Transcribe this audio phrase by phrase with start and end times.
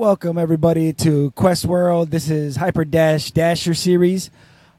[0.00, 2.10] Welcome everybody to Quest World.
[2.10, 4.30] This is Hyper Dash Dasher series.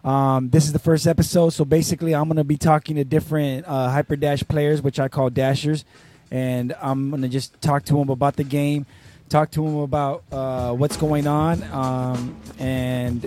[0.04, 3.68] Um, this is the first episode, so basically, I'm going to be talking to different
[3.68, 5.86] uh, Hyper Dash players, which I call Dashers,
[6.32, 8.88] and I'm going to just talk to them about the game,
[9.30, 13.24] talk to them about uh, what's going on, um, and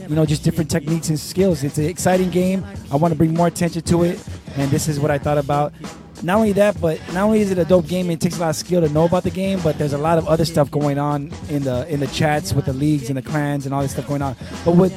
[0.00, 1.62] you know, just different techniques and skills.
[1.62, 2.66] It's an exciting game.
[2.90, 4.20] I want to bring more attention to it,
[4.56, 5.72] and this is what I thought about
[6.26, 8.50] not only that, but not only is it a dope game, it takes a lot
[8.50, 10.98] of skill to know about the game, but there's a lot of other stuff going
[10.98, 13.92] on in the in the chats with the leagues and the clans and all this
[13.92, 14.36] stuff going on.
[14.64, 14.92] But with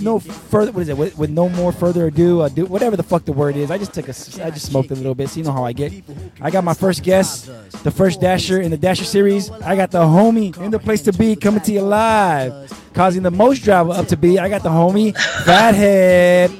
[0.00, 0.96] no further, what is it?
[0.96, 3.72] With, with no more further ado, uh, do, whatever the fuck the word is.
[3.72, 4.14] I just took a,
[4.44, 5.92] I just smoked a little bit, so you know how I get.
[6.40, 7.50] I got my first guest,
[7.82, 9.50] the first Dasher in the Dasher series.
[9.50, 13.32] I got the homie in the place to be coming to you live, causing the
[13.32, 14.38] most drama up to be.
[14.38, 15.12] I got the homie
[15.44, 16.50] Fathead.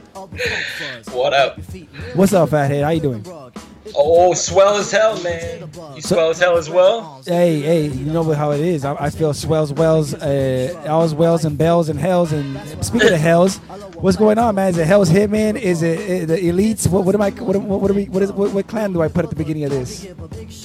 [1.13, 1.61] What up?
[2.15, 2.83] What's up, Fathead?
[2.83, 3.48] How you doing?
[3.95, 5.71] Oh, swell as hell, man.
[5.95, 7.23] You swell as hell as well.
[7.25, 8.85] Hey, hey, you know how it is.
[8.85, 12.33] I, I feel swells, wells, uh, alls, wells, and bells and hells.
[12.33, 13.59] And speaking of hells,
[13.97, 14.71] what's going on, man?
[14.71, 15.61] Is it Hell's Hitman?
[15.61, 16.89] Is it uh, the elites?
[16.89, 17.31] What, what am I?
[17.31, 18.05] What, what, what are we?
[18.07, 18.33] What is?
[18.33, 20.07] What, what clan do I put at the beginning of this?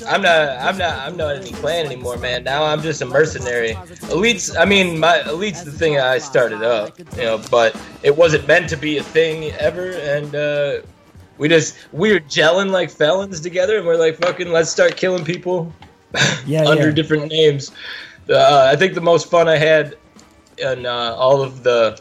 [0.08, 0.50] I'm not.
[0.60, 1.00] I'm not.
[1.00, 2.44] I'm not any clan anymore, man.
[2.44, 3.74] Now I'm just a mercenary.
[4.14, 4.56] Elites.
[4.58, 8.70] I mean, my elites the thing I started up, you know, but it wasn't meant
[8.70, 10.36] to be a thing ever, and.
[10.36, 10.82] uh
[11.38, 15.24] we just we were gelling like felons together, and we're like, fucking, let's start killing
[15.26, 15.74] people
[16.46, 16.96] Yeah, under yeah.
[16.96, 17.72] different names.
[18.30, 19.96] Uh, I think the most fun I had
[20.58, 22.00] in uh, all of the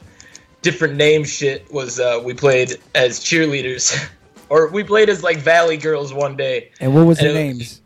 [0.60, 4.08] different name shit was uh, we played as cheerleaders,
[4.48, 6.70] or we played as like Valley Girls one day.
[6.80, 7.80] And what was the it- names?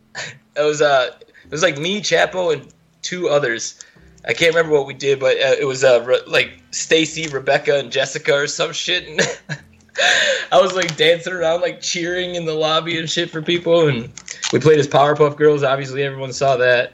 [0.55, 1.11] It was uh,
[1.45, 2.67] it was like me, Chapo, and
[3.03, 3.79] two others.
[4.27, 7.77] I can't remember what we did, but uh, it was uh, Re- like Stacy, Rebecca,
[7.79, 9.07] and Jessica or some shit.
[9.07, 9.21] And
[10.51, 13.87] I was like dancing around, like cheering in the lobby and shit for people.
[13.87, 14.11] And
[14.51, 15.63] we played as Powerpuff Girls.
[15.63, 16.93] Obviously, everyone saw that.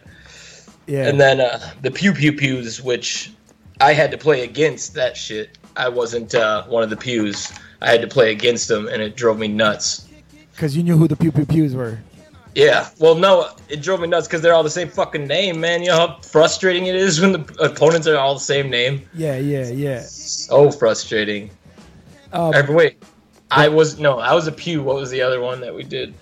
[0.88, 1.08] Yeah.
[1.08, 3.32] And then uh, the Pew Pew Pews, which
[3.80, 5.58] I had to play against that shit.
[5.76, 7.52] I wasn't uh, one of the pews.
[7.82, 10.08] I had to play against them, and it drove me nuts.
[10.52, 12.00] Because you knew who the pew pew pews were.
[12.56, 15.82] Yeah, well, no, it drove me nuts because they're all the same fucking name, man.
[15.82, 19.02] You know how frustrating it is when the opponents are all the same name.
[19.16, 20.02] Yeah, yeah, yeah.
[20.02, 21.50] So frustrating.
[22.34, 23.04] Um, Or, wait,
[23.52, 24.82] I was no, I was a pew.
[24.82, 26.14] What was the other one that we did?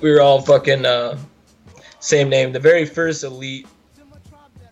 [0.00, 1.18] We were all fucking uh,
[1.98, 2.52] same name.
[2.52, 3.66] The very first elite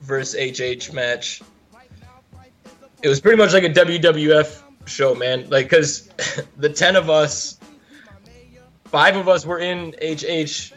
[0.00, 1.42] versus HH match.
[3.02, 5.50] It was pretty much like a WWF show, man.
[5.50, 6.08] Like, cause
[6.56, 7.58] the ten of us,
[8.84, 10.72] five of us were in HH,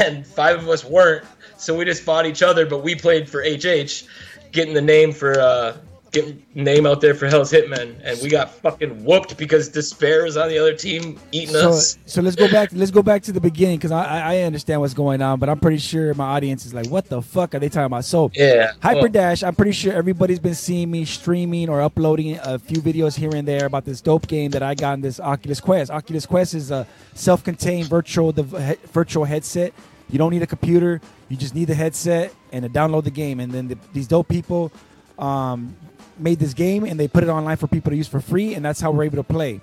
[0.00, 1.24] and five of us weren't.
[1.56, 4.04] So we just fought each other, but we played for HH,
[4.52, 5.76] getting the name for uh,
[6.12, 10.36] getting name out there for Hell's Hitmen, and we got fucking whooped because Despair was
[10.36, 11.98] on the other team eating so, us.
[12.04, 12.70] so let's go back.
[12.72, 15.58] Let's go back to the beginning because I, I understand what's going on, but I'm
[15.58, 18.72] pretty sure my audience is like, "What the fuck are they talking about?" So Yeah.
[18.82, 22.82] Hyper well, Dash, I'm pretty sure everybody's been seeing me streaming or uploading a few
[22.82, 25.90] videos here and there about this dope game that I got in this Oculus Quest.
[25.90, 29.72] Oculus Quest is a self-contained virtual dev- he- virtual headset.
[30.10, 31.00] You don't need a computer.
[31.30, 33.40] You just need the headset and to download the game.
[33.40, 34.70] And then the, these dope people
[35.18, 35.76] um,
[36.18, 38.64] made this game and they put it online for people to use for free, and
[38.64, 39.60] that's how we're able to play.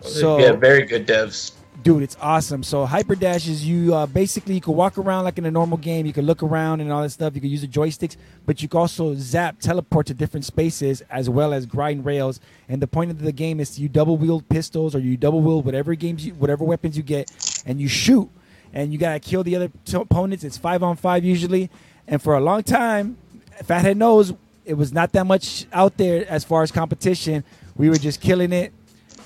[0.00, 1.52] So yeah, very good devs.
[1.82, 2.62] dude it's awesome.
[2.62, 5.78] So hyper dash is you uh, basically you can walk around like in a normal
[5.78, 6.06] game.
[6.06, 7.34] You can look around and all that stuff.
[7.34, 11.28] You can use the joysticks but you can also zap teleport to different spaces as
[11.28, 12.40] well as grind rails.
[12.68, 15.64] And the point of the game is you double wield pistols or you double wield
[15.64, 17.30] whatever games you whatever weapons you get
[17.66, 18.30] and you shoot.
[18.72, 20.44] And you gotta kill the other t- opponents.
[20.44, 21.70] It's five on five usually.
[22.08, 23.18] And for a long time
[23.64, 24.32] fathead knows
[24.70, 27.44] it was not that much out there as far as competition
[27.76, 28.72] we were just killing it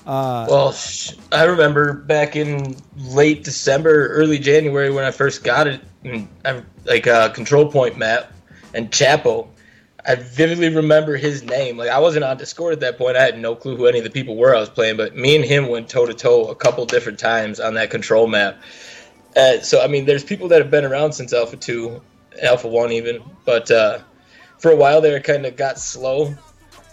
[0.05, 0.75] uh, Well,
[1.31, 6.61] I remember back in late December, early January when I first got it, and I
[6.85, 8.31] like uh, control point map
[8.75, 9.47] and Chapo.
[10.07, 11.77] I vividly remember his name.
[11.77, 13.17] Like I wasn't on Discord at that point.
[13.17, 15.35] I had no clue who any of the people were I was playing, but me
[15.35, 18.61] and him went toe to toe a couple different times on that control map.
[19.35, 22.03] Uh, so I mean, there's people that have been around since Alpha Two,
[22.43, 23.99] Alpha One even, but uh,
[24.59, 26.33] for a while there, it kind of got slow,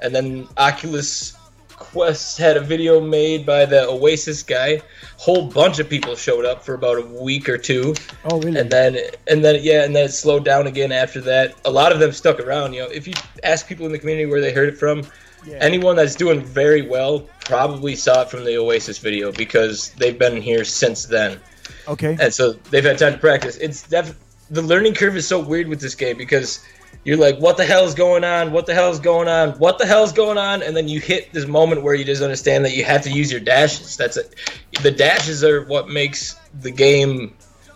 [0.02, 1.36] and then Oculus
[1.76, 4.80] Quest had a video made by the Oasis guy.
[5.16, 7.94] Whole bunch of people showed up for about a week or two,
[8.26, 8.98] oh really and then
[9.28, 11.54] and then yeah, and then it slowed down again after that.
[11.64, 12.72] A lot of them stuck around.
[12.74, 15.02] You know, if you ask people in the community where they heard it from,
[15.44, 15.58] Yeah.
[15.60, 20.40] anyone that's doing very well probably saw it from the Oasis video because they've been
[20.40, 21.40] here since then
[21.88, 23.56] okay and so they've had time to practice.
[23.56, 24.14] It's def-
[24.50, 26.60] the learning curve is so weird with this game because
[27.04, 28.52] you're like, what the hell is going on?
[28.52, 29.52] What the hell is going on?
[29.58, 30.62] What the hell is going on?
[30.62, 33.30] And then you hit this moment where you just understand that you have to use
[33.30, 33.96] your dashes.
[33.96, 34.34] That's it.
[34.82, 37.34] The dashes are what makes the game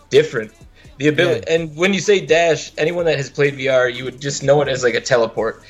[0.09, 0.53] different.
[0.97, 1.53] The ability, Yeah.
[1.55, 4.67] and when you say dash, anyone that has played VR, you would just know it
[4.67, 5.61] as like a teleport.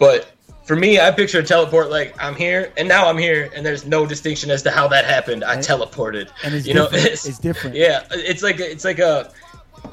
[0.00, 0.26] But
[0.64, 3.86] for me, I picture a teleport like I'm here and now I'm here, and there's
[3.86, 5.44] no distinction as to how that happened.
[5.44, 6.30] I And- teleported.
[6.42, 7.06] and it's you know, different.
[7.26, 7.76] It's different.
[7.76, 9.30] Yeah, it's like it's like a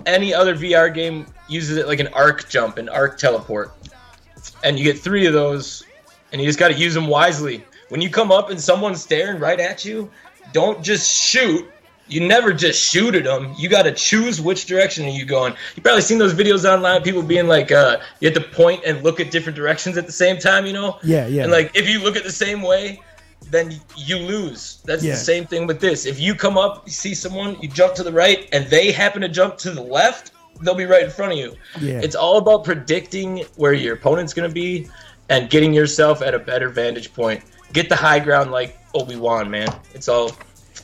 [0.05, 3.71] any other VR game uses it like an arc jump, an arc teleport,
[4.63, 5.85] and you get three of those,
[6.31, 7.63] and you just got to use them wisely.
[7.89, 10.09] When you come up and someone's staring right at you,
[10.51, 11.69] don't just shoot.
[12.07, 13.53] You never just shoot at them.
[13.57, 15.53] You got to choose which direction are you going.
[15.75, 19.03] You probably seen those videos online, people being like, uh, you have to point and
[19.03, 20.65] look at different directions at the same time.
[20.65, 20.99] You know?
[21.03, 21.43] Yeah, yeah.
[21.43, 22.99] And like, if you look at the same way,
[23.51, 24.79] then you lose.
[24.85, 25.13] That's Yeah.
[25.13, 26.05] the same thing with this.
[26.05, 29.21] If you come up, you see someone, you jump to the right, and they happen
[29.21, 30.31] to jump to the left,
[30.61, 31.55] they'll be right in front of you.
[31.81, 31.99] Yeah.
[32.01, 34.87] It's all about predicting where your opponent's going to be
[35.29, 37.41] and getting yourself at a better vantage point.
[37.73, 39.67] Get the high ground like Obi Wan, man.
[39.93, 40.31] It's all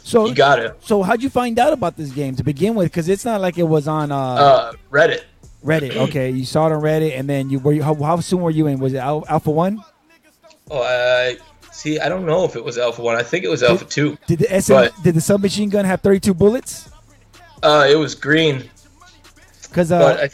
[0.04, 0.76] so you got it.
[0.82, 2.86] so how'd you find out about this game to begin with?
[2.92, 5.22] Because it's not like it was on uh, Uh, Reddit.
[5.64, 5.96] Reddit.
[6.08, 8.50] Okay, you saw it on Reddit, and then you were you, how, how soon were
[8.50, 8.80] you in?
[8.80, 9.84] Was it Alpha One?
[10.72, 11.38] Oh, I
[11.72, 12.00] see.
[12.00, 13.16] I don't know if it was Alpha One.
[13.16, 14.18] I think it was Alpha Two.
[14.28, 16.90] Did the SM, But- did the submachine gun have 32 bullets?
[17.62, 18.70] Uh, it was green,
[19.64, 20.28] Because but uh, I, I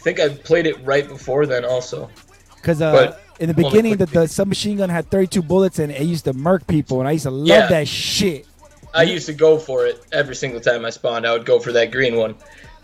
[0.00, 2.08] think I played it right before then also.
[2.56, 6.24] because uh, in the beginning, the, the submachine gun had 32 bullets, and it used
[6.26, 7.66] to murk people, and I used to love Yeah.
[7.66, 8.46] that shit.
[8.94, 11.26] I used to go for it every single time I spawned.
[11.26, 12.34] I would go for that green one.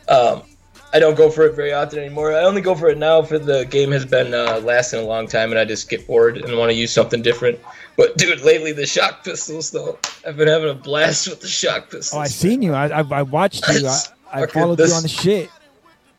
[0.08, 0.42] Um,
[0.96, 2.32] I don't go for it very often anymore.
[2.32, 5.28] I only go for it now for the game has been uh, lasting a long
[5.28, 7.60] time, and I just get bored and want to use something different.
[7.98, 11.90] But dude, lately the shock pistols though, I've been having a blast with the shock
[11.90, 12.14] pistols.
[12.14, 12.72] Oh, I seen you.
[12.72, 13.86] I I, I watched you.
[13.86, 14.00] I,
[14.32, 15.50] I followed you on the shit.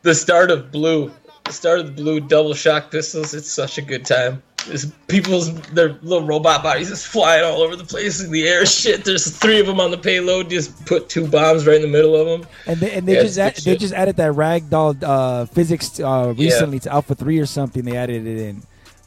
[0.02, 1.10] the start of blue,
[1.44, 3.34] the start of the blue double shock pistols.
[3.34, 4.44] It's such a good time.
[4.68, 8.64] There's people's their little robot bodies just flying all over the place in the air.
[8.66, 10.50] Shit, there's three of them on the payload.
[10.50, 12.48] Just put two bombs right in the middle of them.
[12.66, 16.34] And they, and they Yeah, just add, they just added that ragdoll uh, physics uh,
[16.36, 16.44] Yeah.
[16.44, 17.82] recently to Alpha Three or something.
[17.84, 18.62] They added it in.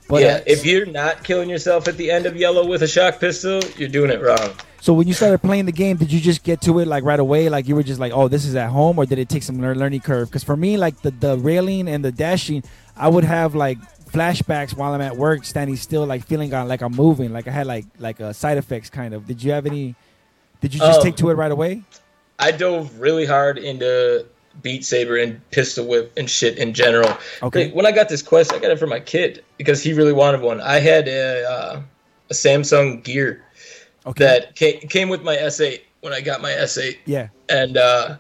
[0.07, 3.19] But yeah, if you're not killing yourself at the end of yellow with a shock
[3.21, 4.49] pistol, you're doing it wrong.
[4.81, 7.19] so when you started playing the game, did you just get to it like right
[7.19, 7.47] away?
[7.47, 9.61] Like you were just like, oh, this is at home, or did it take some
[9.61, 10.27] learning curve?
[10.27, 12.61] Because for me, like the the railing and the dashing,
[12.97, 13.77] I would have like
[14.11, 17.67] flashbacks while I'm at work, standing still, like feeling like I'm moving, like I had
[17.67, 19.25] like like uh, side effects kind of.
[19.27, 19.95] Did you have any?
[20.61, 21.03] Did you just Oh.
[21.03, 21.81] take to it right away?
[22.39, 24.25] I dove really hard into
[24.61, 27.15] Beat Saber and Pistol Whip and shit in general.
[27.41, 27.65] Okay.
[27.65, 30.13] Like, When I got this quest, I got it for my kid because he really
[30.13, 30.59] wanted one.
[30.61, 31.81] I had a, uh,
[32.29, 33.43] a Samsung Gear
[34.05, 34.23] Okay.
[34.23, 36.97] that came, came with my S8 when I got my S8.
[37.05, 37.27] yeah.
[37.49, 38.17] and uh,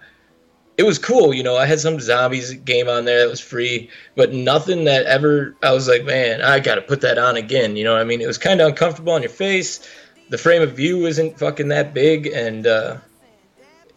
[0.81, 1.31] it was cool.
[1.31, 5.05] You know, I had some zombies game on there that was free, but nothing that
[5.05, 7.75] ever I was like, man, I got to put that on again.
[7.75, 8.19] You know what I mean?
[8.21, 9.87] It was kind of uncomfortable on your face.
[10.29, 12.97] The frame of view isn't fucking that big, and uh,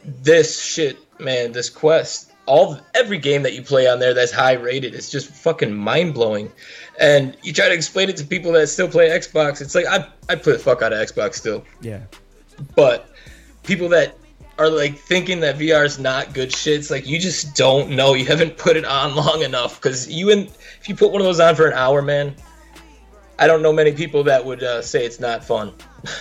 [0.05, 4.53] this shit, man, this quest, all every game that you play on there that's high
[4.53, 6.53] rated, it's just fucking mind blowing.
[7.01, 10.07] And you try to explain it to people that still play Xbox, it's like I
[10.29, 12.01] I play the fuck out of Xbox still Yeah.
[12.75, 13.09] but
[13.63, 14.17] people that
[14.59, 18.15] are like thinking that VR is not good shit, it's like you just don't know.
[18.15, 20.47] You haven't put it on long enough because you and
[20.81, 22.35] if you put one of those on for an hour, man,
[23.39, 25.73] I don't know many people that would uh, say it's not fun.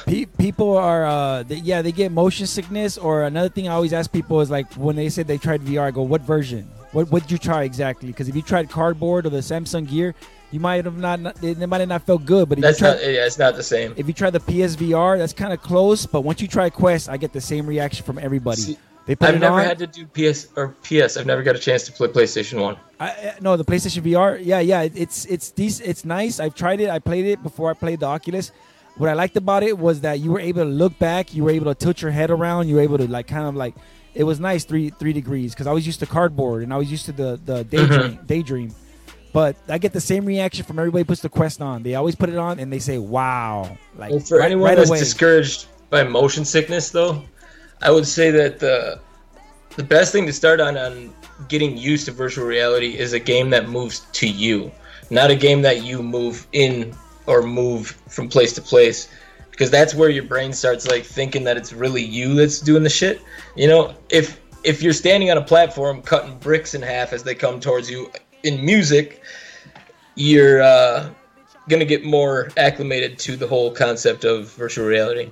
[0.37, 4.09] People are uh they, yeah they get motion sickness or another thing i always ask
[4.11, 6.63] people is like when they say they tried vr i go what version
[6.93, 10.15] what what did you try exactly because if you tried cardboard or the samsung gear
[10.53, 13.01] you might have not it might have not felt good but That's try not.
[13.01, 13.93] Yeah, it's not the same.
[13.97, 17.17] if you try the psvr that's kind of close but once you try quest i
[17.17, 20.05] get the same reaction from everybody See, they put I've never on had to do
[20.05, 21.17] PS or PS.
[21.17, 22.77] I've never got a chance to play PlayStation One.
[22.99, 26.79] I, I- no the playstation vr yeah yeah it's it's these it's nice i've tried
[26.79, 28.51] it i played it before i played the oculus
[28.95, 31.49] what i liked about it was that you were able to look back you were
[31.49, 33.75] able to tilt your head around you were able to like kind of like
[34.13, 36.89] it was nice three three degrees because i was used to cardboard and i was
[36.89, 38.25] used to the the daydream mm-hmm.
[38.25, 38.75] daydream
[39.33, 41.83] but i get the same reaction from everybody who puts the quest on.
[41.83, 43.77] They always put it on and they say wow.
[43.97, 44.99] Like Well, for right, anyone right that's away.
[44.99, 47.21] discouraged by motion sickness, though,
[47.81, 48.99] I would say that the
[49.75, 51.13] the best thing to start on on
[51.49, 54.71] getting used to virtual reality is a game that moves to you,
[55.09, 59.09] not a game that you move in or move from place to place,
[59.51, 62.89] because that's where your brain starts like thinking that it's really you that's doing the
[62.89, 63.21] shit.
[63.55, 67.35] You know, if if you're standing on a platform cutting bricks in half as they
[67.35, 68.11] come towards you
[68.43, 69.21] in music,
[70.15, 71.09] you're uh,
[71.69, 75.31] gonna get more acclimated to the whole concept of virtual reality.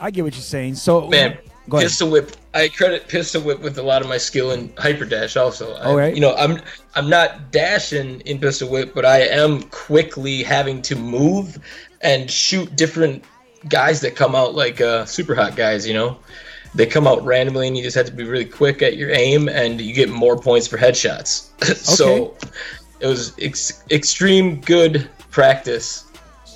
[0.00, 2.32] i get what you're saying so Man, go ahead Pistol Whip.
[2.52, 5.36] I credit Pistol Whip with a lot of my skill in Hyper Dash.
[5.36, 6.14] Also, I, All right.
[6.14, 6.60] You know, I'm
[6.94, 11.58] I'm not dashing in Pistol Whip, but I am quickly having to move
[12.00, 13.24] and shoot different
[13.68, 15.86] guys that come out like uh, Superhot guys.
[15.86, 16.18] You know,
[16.74, 19.48] they come out randomly, and you just have to be really quick at your aim,
[19.48, 21.48] and you get more points for headshots.
[21.76, 22.36] so
[23.00, 26.04] it was ex- extreme good practice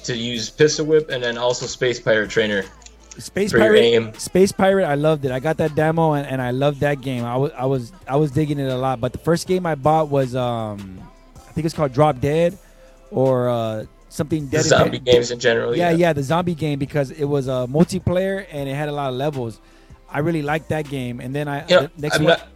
[0.04, 2.64] to use pistol whip and then also space pirate trainer.
[3.16, 4.12] Space for your Pirate, aim.
[4.14, 5.30] Space Pirate, I loved it.
[5.30, 7.24] I got that demo and, and I loved that game.
[7.24, 9.00] I was I was I was digging it a lot.
[9.00, 11.00] But the first game I bought was um,
[11.36, 12.58] I think it's called Drop Dead,
[13.12, 14.64] or uh, something The Dead.
[14.64, 15.76] zombie games in general.
[15.76, 19.10] yeah, yeah, the zombie game because it was a multiplayer and it had a lot
[19.10, 19.60] of levels.
[20.14, 21.20] I really liked that game.
[21.20, 22.48] And then I You know, the next I'm one, not.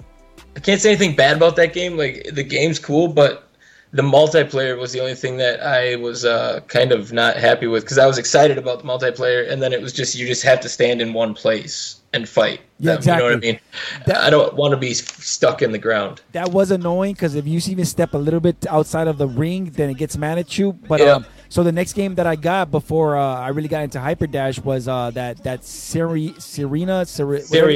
[0.57, 1.97] I can't say anything bad about that game.
[1.97, 3.45] Like the game's cool, but
[3.93, 7.83] the multiplayer was the only thing that I was uh, kind of not happy with
[7.85, 10.61] because I was excited about the multiplayer, and then it was just you just have
[10.61, 12.61] to stand in one place and fight.
[12.79, 13.61] Yeah, them, You know what I mean?
[14.07, 16.21] That- I don't want to be stuck in the ground.
[16.33, 19.71] that was annoying because if you even step a little bit outside of the ring,
[19.79, 20.73] then it gets mad at you.
[20.73, 21.13] But Yeah.
[21.17, 24.27] um, so the next game that I got before uh, I really got into Hyper
[24.27, 27.73] Dash was uh, that that Siri, Serena, Siri, whatever-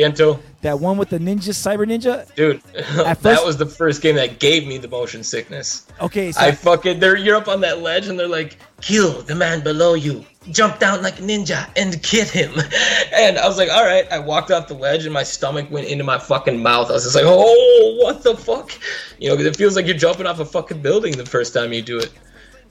[0.62, 2.32] that one with the ninja, Cyber Ninja.
[2.36, 2.60] dude,
[3.04, 5.86] At that was the first game that gave me the motion sickness.
[6.00, 9.34] Okay, so I fucking they're you're up on that ledge and they're like, kill the
[9.34, 10.24] man below you.
[10.50, 12.52] Jump down like a ninja and get him.
[13.14, 14.10] And I was like, all right.
[14.10, 16.88] I walked off the ledge and my stomach went into my fucking mouth.
[16.90, 18.72] I was just like, oh, what the fuck?
[19.20, 21.72] You know, 'cause it feels like you're jumping off a fucking building the first time
[21.72, 22.10] you do it.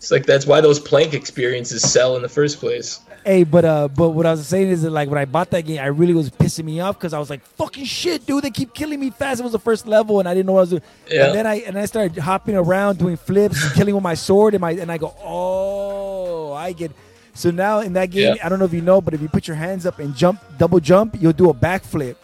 [0.02, 3.02] It's like that's why those plank experiences sell in the first place.
[3.24, 5.62] Hey, but uh, but what I was saying is that like when I bought that
[5.62, 8.44] game, I really was pissing me off because I was like, "Fucking shit, dude!
[8.44, 10.58] They keep killing me fast." It was the first level, and I didn't know what
[10.58, 10.82] I was doing.
[11.08, 11.26] Yeah.
[11.28, 14.62] And then I and I started hopping around, doing flips, killing with my sword, and
[14.62, 16.92] my and I go, "Oh, I get."
[17.36, 18.44] So now in that game, Yeah.
[18.44, 20.42] I don't know if you know, but if you put your hands up and jump,
[20.58, 22.16] double jump, you'll do a backflip.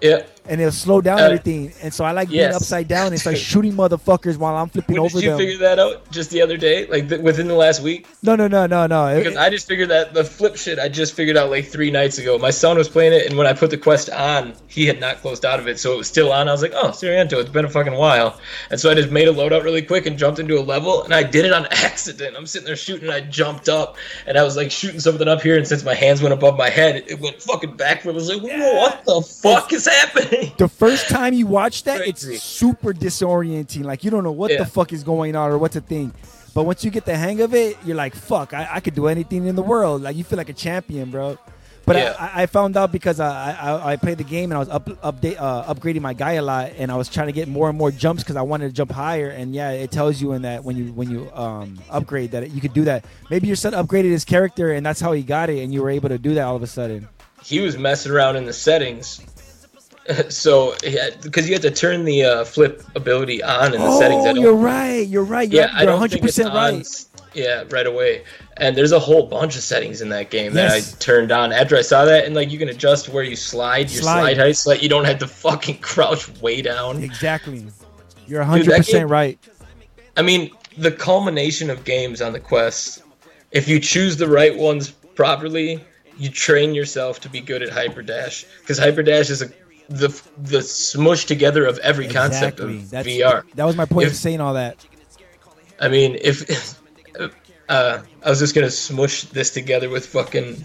[0.00, 0.22] Yeah.
[0.46, 3.38] And it'll slow down Uh, everything, and so I like being upside down and start
[3.50, 5.38] shooting motherfuckers while I'm flipping When over did you them.
[5.38, 6.86] figure that out just the other day?
[6.86, 8.06] Like th- within the last week?
[8.22, 9.06] no, no, no, no, no.
[9.06, 11.90] It- Because I just figured that the flip shit I just figured out like three
[11.90, 12.36] nights ago.
[12.36, 15.22] My son was playing it, and when I put the quest on, he had not
[15.22, 16.46] closed out of it, so it was still on.
[16.46, 18.38] I was like, "Oh, Sairento, it's been a fucking while."
[18.70, 21.14] And so I just made a loadout really quick and jumped into a level, and
[21.14, 22.36] I did it on accident.
[22.36, 23.96] I'm sitting there shooting, and I jumped up,
[24.26, 26.68] and I was like shooting something up here, and since my hands went above my
[26.68, 28.12] head, it went fucking backward.
[28.12, 32.00] I was like, "Whoa, what the fuck is happening?" the first time you watch that,
[32.02, 33.84] it's super disorienting.
[33.84, 34.58] Like you don't know what Yeah.
[34.58, 36.14] the fuck is going on or what to think.
[36.54, 39.08] But once you get the hang of it, you're like, "Fuck, I, I could do
[39.08, 41.36] anything in the world." Like you feel like a champion, bro.
[41.86, 42.14] But Yeah.
[42.18, 44.86] I, I found out because I, I I played the game and I was up
[45.02, 47.76] update uh, upgrading my guy a lot, and I was trying to get more and
[47.76, 49.28] more jumps because I wanted to jump higher.
[49.28, 52.60] And yeah, it tells you in that when you when you um, upgrade that you
[52.60, 53.04] could do that.
[53.30, 55.90] Maybe your son upgraded his character, and that's how he got it, and you were
[55.90, 57.08] able to do that all of a sudden.
[57.42, 59.20] he was messing around in the settings.
[60.28, 60.74] So,
[61.22, 64.26] because you had to turn the uh, flip ability on in the settings.
[64.26, 65.06] I Oh, don't- you're right.
[65.06, 65.50] You're right.
[65.50, 67.04] You're, yeah, I you're don't 100 think it's percent on right.
[67.34, 68.22] Yeah, right away.
[68.58, 71.76] And there's a whole bunch of settings in that game that I turned on after
[71.76, 74.20] I saw that, and like you can adjust where you slide your Slide.
[74.20, 77.02] slide, height, so that you don't have to fucking crouch way down.
[77.02, 77.66] Exactly.
[78.26, 79.38] You're Dude, 100 that percent game- right.
[80.16, 83.02] I mean, the culmination of games on the Quest.
[83.52, 85.82] If you choose the right ones properly,
[86.18, 89.50] you train yourself to be good at Hyper Dash because Hyper Dash is a
[89.88, 92.78] the the smush together of every concept Exactly.
[92.78, 93.42] of That's, VR.
[93.54, 94.84] That was my point of saying all that.
[95.80, 96.78] I mean, if
[97.68, 100.64] uh, I was just gonna smush this together with fucking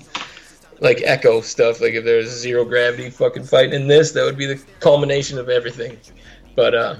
[0.79, 4.45] like Echo stuff, like if there's zero gravity fucking fighting in this, that would be
[4.45, 5.97] the culmination of everything.
[6.55, 6.95] But uh,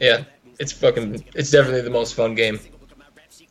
[0.00, 0.24] yeah,
[0.58, 2.60] it's fucking, it's definitely the most fun game,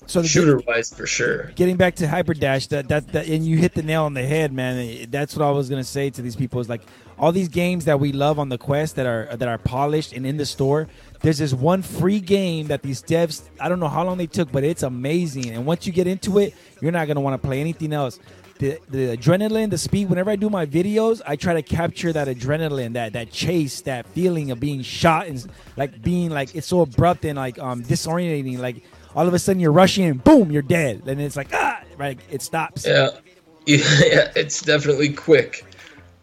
[0.06, 1.52] So shooter wise for sure.
[1.56, 4.24] getting back to Hyper Dash, that, that that and you hit the nail on the
[4.26, 5.08] head, man.
[5.10, 6.82] That's what I was gonna say to these people is like
[7.18, 10.26] all these games that we love on the Quest that are that are polished and
[10.26, 10.88] in the store.
[11.22, 14.52] There's this one free game that these devs I don't know how long they took,
[14.52, 15.50] but it's amazing.
[15.52, 18.20] And once you get into it, you're not gonna want to play anything else.
[18.58, 20.10] The, the adrenaline, the speed.
[20.10, 24.08] Whenever I do my videos, I try to capture that adrenaline, that that chase, that
[24.08, 25.46] feeling of being shot and
[25.76, 28.60] like being like it's so abrupt and like um disorientating.
[28.60, 28.84] Like
[29.16, 31.04] all of a sudden you're rushing and boom, you're dead.
[31.08, 32.86] And it's like ah, right, it stops.
[32.86, 33.10] Yeah,
[33.66, 35.66] yeah, it's definitely quick.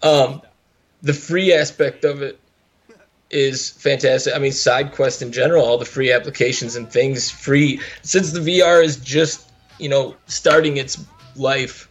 [0.02, 0.42] Um,
[1.02, 2.38] the free aspect of it
[3.30, 4.34] is fantastic.
[4.34, 7.80] I mean, SideQuest in general, all the free applications and things free.
[8.02, 11.04] Since the VR is just you know starting its
[11.34, 11.88] life,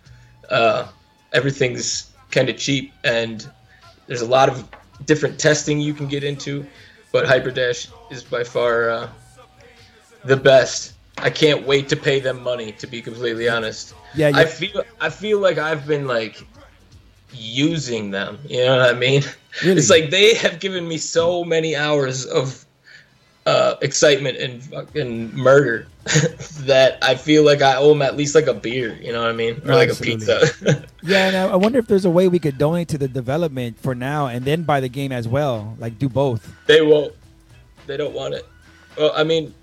[0.50, 0.88] uh,
[1.34, 3.50] everything's kind of cheap, and
[4.08, 4.68] there's a lot of
[5.06, 6.66] different testing you can get into.
[7.12, 9.10] But Hyperdash is by far uh,
[10.24, 10.94] the best.
[11.18, 12.72] I can't wait to pay them money.
[12.74, 13.94] To be completely honest.
[14.14, 16.46] Yeah, I feel I feel like I've been like
[17.34, 18.40] using them.
[18.48, 19.24] You know what I mean?
[19.64, 19.78] Really?
[19.78, 22.66] It's like they have given me so many hours of
[23.46, 25.88] uh, excitement and fucking murder
[26.62, 28.98] that I feel like I owe them at least like a beer.
[29.02, 30.34] You know what I mean, or like Absolutely.
[30.34, 30.88] a pizza.
[31.04, 33.80] yeah, and I, I, wonder if there's a way we could donate to the development
[33.80, 35.76] for now and then buy the game as well.
[35.80, 36.54] Like do both.
[36.68, 37.14] They won't.
[37.88, 38.46] They don't want it.
[38.98, 39.54] Well, I mean,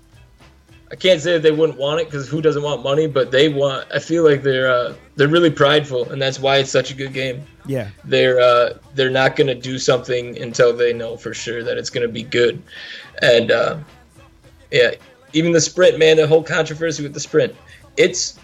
[0.91, 3.05] I can't say that they wouldn't want it because who doesn't want money?
[3.05, 3.87] But they want.
[3.93, 7.13] I feel like they're uh, they're really prideful, and that's why it's such a good
[7.13, 7.45] game.
[7.67, 11.91] Yeah, they're uh, they're not gonna do something until they know for sure that it's
[11.91, 12.61] gonna be good,
[13.21, 13.77] and uh,
[14.71, 14.91] yeah,
[15.33, 16.17] even the sprint, man.
[16.17, 17.55] The whole controversy with the sprint,
[17.95, 18.39] it's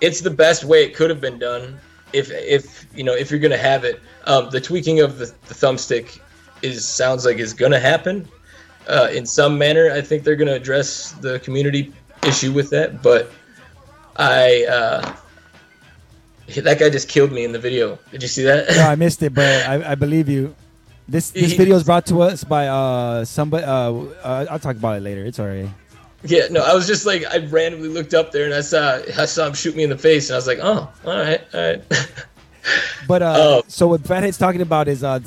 [0.00, 1.78] it's the best way it could have been done.
[2.12, 5.54] If if you know if you're gonna have it, um, the tweaking of the, the
[5.54, 6.18] thumbstick
[6.62, 8.28] is sounds like is gonna happen
[8.88, 9.90] uh, in some manner.
[9.90, 11.92] I think they're going to address the community
[12.24, 13.30] issue with that, but
[14.16, 15.16] I uh,
[16.60, 17.98] that guy just killed me in the video.
[18.10, 18.68] Did you see that?
[18.70, 20.54] No, I missed it, but I, I believe you.
[21.08, 23.64] This this video is brought to us by uh somebody.
[23.64, 25.24] Uh, uh, I'll talk about it later.
[25.24, 25.68] It's alright.
[26.24, 29.26] Yeah, no, I was just like I randomly looked up there and I saw I
[29.26, 31.60] saw him shoot me in the face and I was like, oh, all right, all
[31.60, 31.82] right.
[33.08, 33.62] But uh, oh.
[33.66, 35.18] so what Fathead's talking about is uh,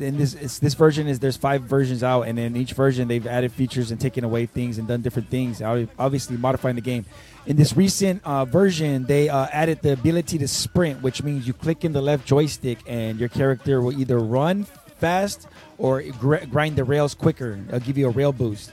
[0.00, 3.52] in this this version is there's five versions out, and in each version they've added
[3.52, 7.04] features and taken away things and done different things, obviously modifying the game.
[7.44, 11.52] In this recent uh, version, they uh, added the ability to sprint, which means you
[11.52, 14.64] click in the left joystick and your character will either run
[14.98, 17.58] fast or gr- grind the rails quicker.
[17.68, 18.72] It'll give you a rail boost.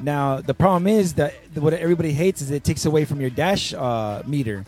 [0.00, 3.72] Now the problem is that what everybody hates is it takes away from your dash
[3.72, 4.64] uh, meter.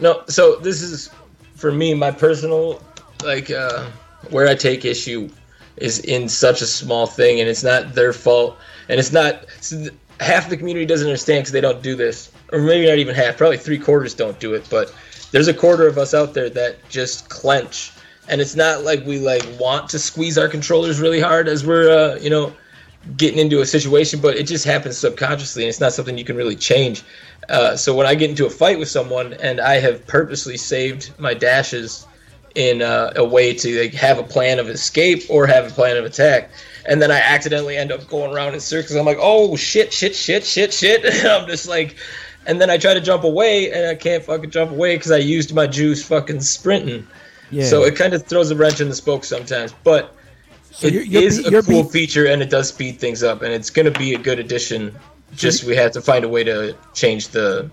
[0.00, 1.10] No, so this is
[1.58, 2.80] for me, my personal
[3.24, 3.84] like uh,
[4.30, 5.28] where I take issue
[5.76, 8.56] is in such a small thing, and it's not their fault,
[8.88, 9.44] and it's not
[10.20, 13.36] half the community doesn't understand because they don't do this, or maybe not even half,
[13.36, 14.94] probably three quarters don't do it, but
[15.32, 17.92] there's a quarter of us out there that just clench,
[18.28, 21.90] and it's not like we like want to squeeze our controllers really hard as we're
[21.90, 22.52] uh, you know
[23.16, 26.36] getting into a situation, but it just happens subconsciously, and it's not something you can
[26.36, 27.02] really change.
[27.48, 31.18] Uh, so when I get into a fight with someone and I have purposely saved
[31.18, 32.06] my dashes
[32.54, 35.96] in uh, a way to like have a plan of escape or have a plan
[35.96, 36.50] of attack,
[36.86, 40.14] and then I accidentally end up going around in circles, I'm like, oh shit, shit,
[40.14, 41.04] shit, shit, shit.
[41.24, 41.96] I'm just like,
[42.46, 45.18] and then I try to jump away and I can't fucking jump away because I
[45.18, 47.06] used my juice fucking sprinting.
[47.50, 47.64] Yeah.
[47.64, 50.14] So it kind of throws a wrench in the spoke sometimes, but.
[50.70, 53.52] So it you're, you're, is a cool feature and it does speed things up and
[53.52, 54.94] it's going to be a good addition
[55.34, 57.70] just we have to find a way to change the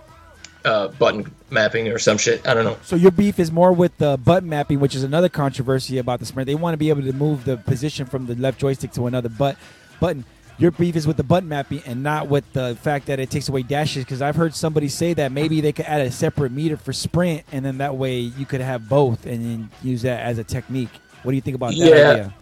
[0.65, 2.45] uh, button mapping or some shit.
[2.47, 2.77] I don't know.
[2.83, 6.25] So your beef is more with the button mapping, which is another controversy about the
[6.25, 6.47] sprint.
[6.47, 9.29] They want to be able to move the position from the left joystick to another
[9.29, 9.57] but
[9.99, 10.25] button.
[10.57, 13.49] Your beef is with the button mapping and not with the fact that it takes
[13.49, 14.05] away dashes.
[14.05, 17.43] Because I've heard somebody say that maybe they could add a separate meter for sprint,
[17.51, 20.89] and then that way you could have both and then use that as a technique.
[21.23, 22.33] What do you think about that yeah, idea?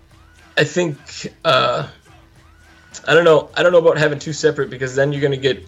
[0.58, 0.98] I think.
[1.44, 1.88] Uh,
[3.08, 3.50] I don't know.
[3.56, 5.68] I don't know about having two separate because then you're going to get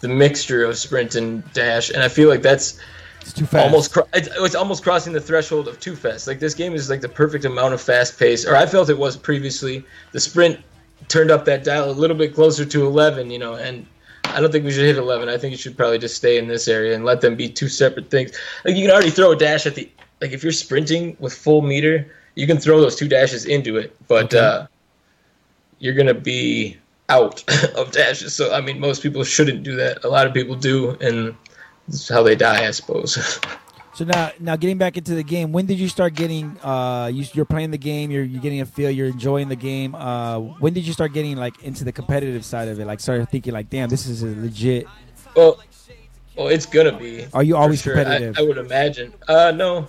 [0.00, 2.80] the mixture of sprint and dash, and I feel like that's
[3.20, 3.64] it's too fast.
[3.64, 6.26] Almost, it's, it's, almost crossing the threshold of too fast.
[6.26, 8.98] Like this game is like the perfect amount of fast pace, or I felt it
[8.98, 9.84] was previously.
[10.12, 10.60] The sprint
[11.08, 13.86] turned up that dial a little bit closer to 11, you know, and
[14.24, 15.28] I don't think we should hit 11.
[15.28, 17.68] I think you should probably just stay in this area and let them be two
[17.68, 18.32] separate things.
[18.64, 19.90] Like you can already throw a dash at the
[20.20, 23.96] like if you're sprinting with full meter, you can throw those two dashes into it,
[24.08, 24.34] but.
[24.34, 24.38] Okay.
[24.38, 24.66] uh
[25.80, 26.76] you're gonna be
[27.08, 27.42] out
[27.74, 28.34] of dashes.
[28.34, 30.04] So I mean, most people shouldn't do that.
[30.04, 31.34] A lot of people do, and
[31.88, 33.40] this is how they die, I suppose.
[33.94, 36.56] so now, now getting back into the game, when did you start getting?
[36.62, 38.12] Uh, you, are playing the game.
[38.12, 38.90] You're you're getting a feel.
[38.90, 39.96] You're enjoying the game.
[39.96, 42.86] Uh, when did you start getting like into the competitive side of it?
[42.86, 44.86] Like, started thinking like, damn, this is a legit.
[45.34, 45.60] Well,
[46.36, 47.26] well, it's gonna be.
[47.32, 47.94] Are you always sure.
[47.94, 48.38] competitive?
[48.38, 49.12] I, I, would imagine.
[49.26, 49.88] Uh, no,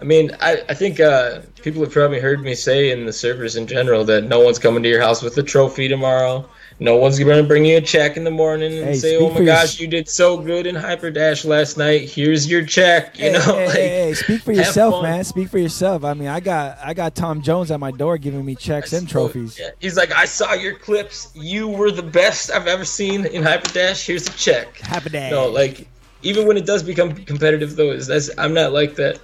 [0.00, 3.56] I mean, I, I think uh, people have probably heard me say in the servers
[3.56, 6.48] in general that no one's coming to your house with a trophy tomorrow.
[6.80, 9.30] No one's going to bring you a check in the morning and hey, say, "Oh
[9.30, 9.86] my gosh, your...
[9.86, 12.08] you did so good in Hyper Dash last night.
[12.08, 15.24] Here's your check." You hey, know, hey, like, hey, speak for yourself, man.
[15.24, 16.04] Speak for yourself.
[16.04, 19.08] I mean, I got I got Tom Jones at my door giving me checks and
[19.08, 19.58] trophies.
[19.58, 19.70] Yeah.
[19.80, 21.32] He's like, "I saw your clips.
[21.34, 24.06] You were the best I've ever seen in Hyper Dash.
[24.06, 25.32] Here's a check." Hyper Dash.
[25.32, 25.88] No, like
[26.22, 29.18] even when it does become competitive, though, is that's I'm not like that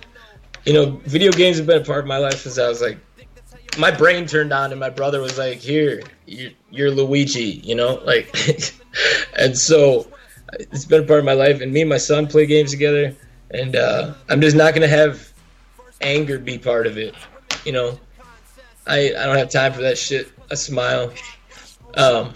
[0.64, 2.98] you know, video games have been a part of my life since I was like,
[3.78, 8.00] my brain turned on, and my brother was like, "Here, you're, you're Luigi," you know,
[8.04, 8.32] like,
[9.38, 10.06] and so
[10.58, 11.60] it's been a part of my life.
[11.60, 13.14] And me and my son play games together,
[13.50, 15.32] and uh, I'm just not gonna have
[16.00, 17.14] anger be part of it,
[17.64, 17.98] you know.
[18.86, 20.30] I I don't have time for that shit.
[20.50, 21.12] A smile,
[21.94, 22.32] um,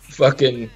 [0.00, 0.70] fucking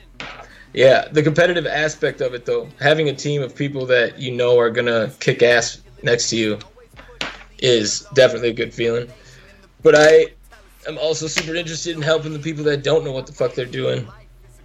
[0.76, 4.58] yeah, the competitive aspect of it, though, having a team of people that you know
[4.58, 6.58] are gonna kick ass next to you
[7.58, 9.10] is definitely a good feeling.
[9.82, 10.26] But I,
[10.86, 13.64] am also super interested in helping the people that don't know what the fuck they're
[13.64, 14.06] doing.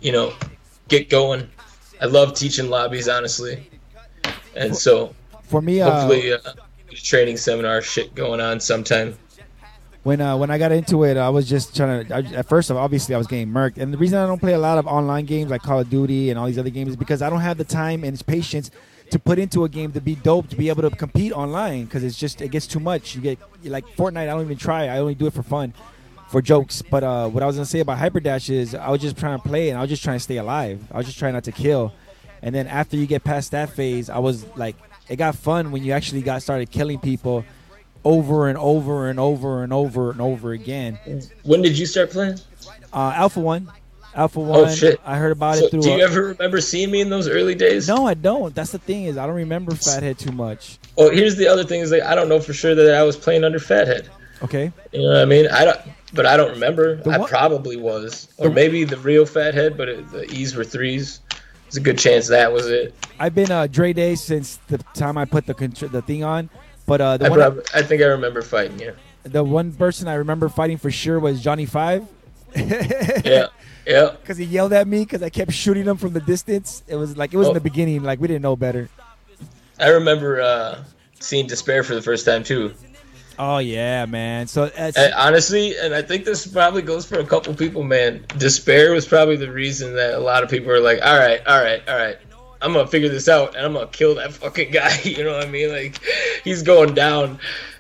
[0.02, 0.34] You know,
[0.90, 1.50] get going.
[2.02, 3.70] I love teaching lobbies, honestly,
[4.54, 6.40] and so For me, uh, hopefully, uh,
[6.92, 9.18] a training seminar shit going on sometime.
[10.04, 12.16] When uh, when I got into it, I was just trying to.
[12.16, 14.60] I, at first, obviously, I was getting murked, and the reason I don't play a
[14.60, 17.22] lot of online games like Call of Duty and all these other games is because
[17.22, 18.72] I don't have the time and patience
[19.12, 22.04] to put into a game to be dope to be able to compete online because
[22.04, 23.16] it's just it gets too much.
[23.16, 24.24] You get like Fortnite.
[24.24, 24.88] I don't even try.
[24.88, 25.74] I only do it for fun,
[26.30, 26.82] for jokes.
[26.82, 29.48] But uh, what I was gonna say about Hyperdash is I was just trying to
[29.48, 30.84] play and I was just trying to stay alive.
[30.92, 31.94] I was just trying not to kill.
[32.42, 34.76] And then after you get past that phase, I was like,
[35.08, 37.46] it got fun when you actually got started killing people
[38.04, 40.98] over and over and over and over and over again.
[41.44, 42.40] When did you start playing?
[42.94, 43.72] Uh, Alpha One,
[44.16, 44.60] Alpha One.
[44.62, 45.00] Oh, shit.
[45.06, 45.82] I heard about So, it through.
[45.82, 47.88] do you uh, ever remember seeing me in those early days?
[47.88, 48.54] no, I don't.
[48.56, 50.78] That's the thing is I don't remember Fathead too much.
[50.98, 53.16] Well, here's the other thing: is like I don't know for sure that I was
[53.18, 54.10] playing under Fathead.
[54.44, 54.72] Okay.
[54.92, 55.48] You know what I mean?
[55.50, 55.80] I don't,
[56.14, 56.96] but I don't remember.
[56.96, 60.56] The I one- probably was, or The- maybe the real Fathead, but it, the E's
[60.56, 61.20] were threes.
[61.68, 62.94] It's a good chance that was it.
[63.18, 65.54] I've been uh, Dre Day since the time I put the
[65.90, 66.50] the thing on.
[66.92, 68.94] But uh, the I, one prob- I think I remember fighting you.
[69.24, 72.06] the one person I remember fighting for sure was Johnny Five.
[72.56, 73.48] Yeah,
[73.88, 74.10] yeah.
[74.20, 76.84] Because he yelled at me because I kept shooting him from the distance.
[76.88, 77.54] It was like it was in Oh.
[77.54, 78.04] the beginning.
[78.04, 78.90] Like we didn't know better.
[79.80, 80.84] I remember uh,
[81.22, 82.74] seeing Despair for the first time too.
[83.40, 84.48] Oh yeah, man.
[84.48, 88.26] So uh, And honestly, and I think this probably goes for a couple people, man.
[88.38, 91.64] Despair was probably the reason that a lot of people are like, all right, all
[91.64, 92.18] right, all right.
[92.62, 94.98] I'm gonna figure this out and I'm gonna kill that fucking guy.
[95.04, 95.70] You know what I mean?
[95.72, 96.00] Like,
[96.44, 97.40] he's going down,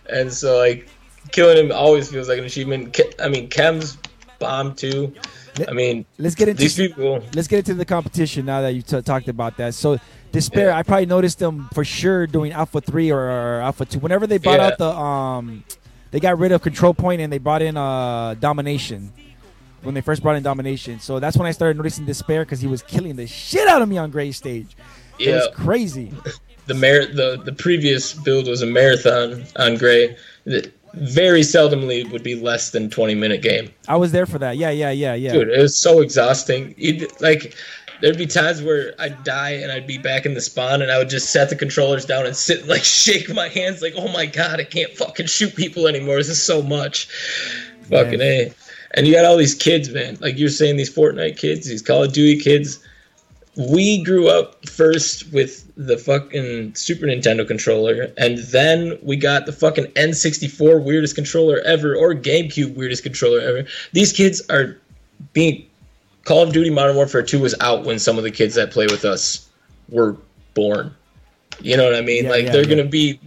[0.10, 0.88] and so like,
[1.32, 3.00] killing him always feels like an achievement.
[3.20, 3.98] I mean, Chem's
[4.40, 5.14] bomb too.
[5.68, 7.22] I mean, let's get into these people.
[7.36, 9.74] let's get into the competition now that you t- talked about that.
[9.74, 10.00] So
[10.32, 10.78] despair, Yeah.
[10.78, 14.00] I probably noticed them for sure doing Alpha Three or, or Alpha Two.
[14.00, 14.68] Whenever they brought Yeah.
[14.68, 15.64] out the um,
[16.12, 19.12] they got rid of Control Point and they brought in uh Domination.
[19.84, 22.68] When they first brought in Domination, so that's when I started noticing despair because he
[22.68, 24.76] was killing the shit out of me on Gray stage.
[25.18, 25.30] Yeah.
[25.30, 26.12] It was crazy.
[26.68, 30.16] the mar- the the previous build was a marathon on Gray.
[30.46, 33.72] That very seldomly would be less than 20 minute game.
[33.88, 34.58] I was there for that.
[34.58, 35.32] Yeah, yeah, yeah, yeah.
[35.32, 37.56] dude it was so exhausting You'd- like
[38.02, 40.98] there'd be times where i'd die and i'd be back in the spawn and i
[40.98, 44.12] would just set the controllers down and sit and like shake my hands like oh
[44.12, 47.08] my god i can't fucking shoot people anymore this is so much
[47.84, 48.52] fucking a
[48.94, 52.04] and you got all these kids man like you're saying these fortnite kids these call
[52.04, 52.80] of duty kids
[53.56, 59.52] we grew up first with the fucking Super Nintendo controller, and then we got the
[59.52, 63.68] fucking N64 weirdest controller ever, or GameCube weirdest controller ever.
[63.92, 64.78] These kids are
[65.34, 65.68] being
[66.24, 68.86] Call of Duty Modern Warfare 2 was out when some of the kids that play
[68.86, 69.50] with us
[69.90, 70.16] were
[70.54, 70.96] born.
[71.60, 72.26] You know what I mean?
[72.26, 72.76] Yeah, like yeah, they're yeah.
[72.76, 73.20] gonna be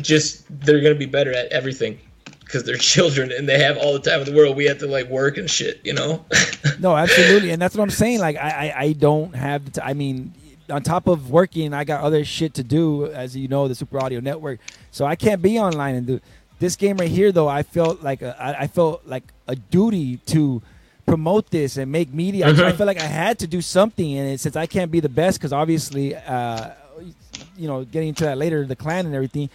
[0.00, 1.98] just they're gonna be better at everything
[2.46, 4.56] because they're children and they have all the time in the world.
[4.56, 6.24] We have to like work and shit, you know.
[6.78, 8.20] No, absolutely, and that's what I'm saying.
[8.20, 9.70] Like, I, I, I don't have the.
[9.72, 10.34] T- I mean,
[10.68, 13.98] on top of working, I got other shit to do, as you know, the Super
[13.98, 14.60] Audio Network.
[14.90, 16.20] So I can't be online and do
[16.58, 17.32] this game right here.
[17.32, 20.60] Though I felt like a, I, I felt like a duty to
[21.06, 22.46] promote this and make media.
[22.48, 22.76] I Mhm.
[22.76, 25.38] felt like I had to do something, and it, since I can't be the best,
[25.38, 26.72] because obviously, uh,
[27.56, 29.48] you know, getting into that later, the clan and everything.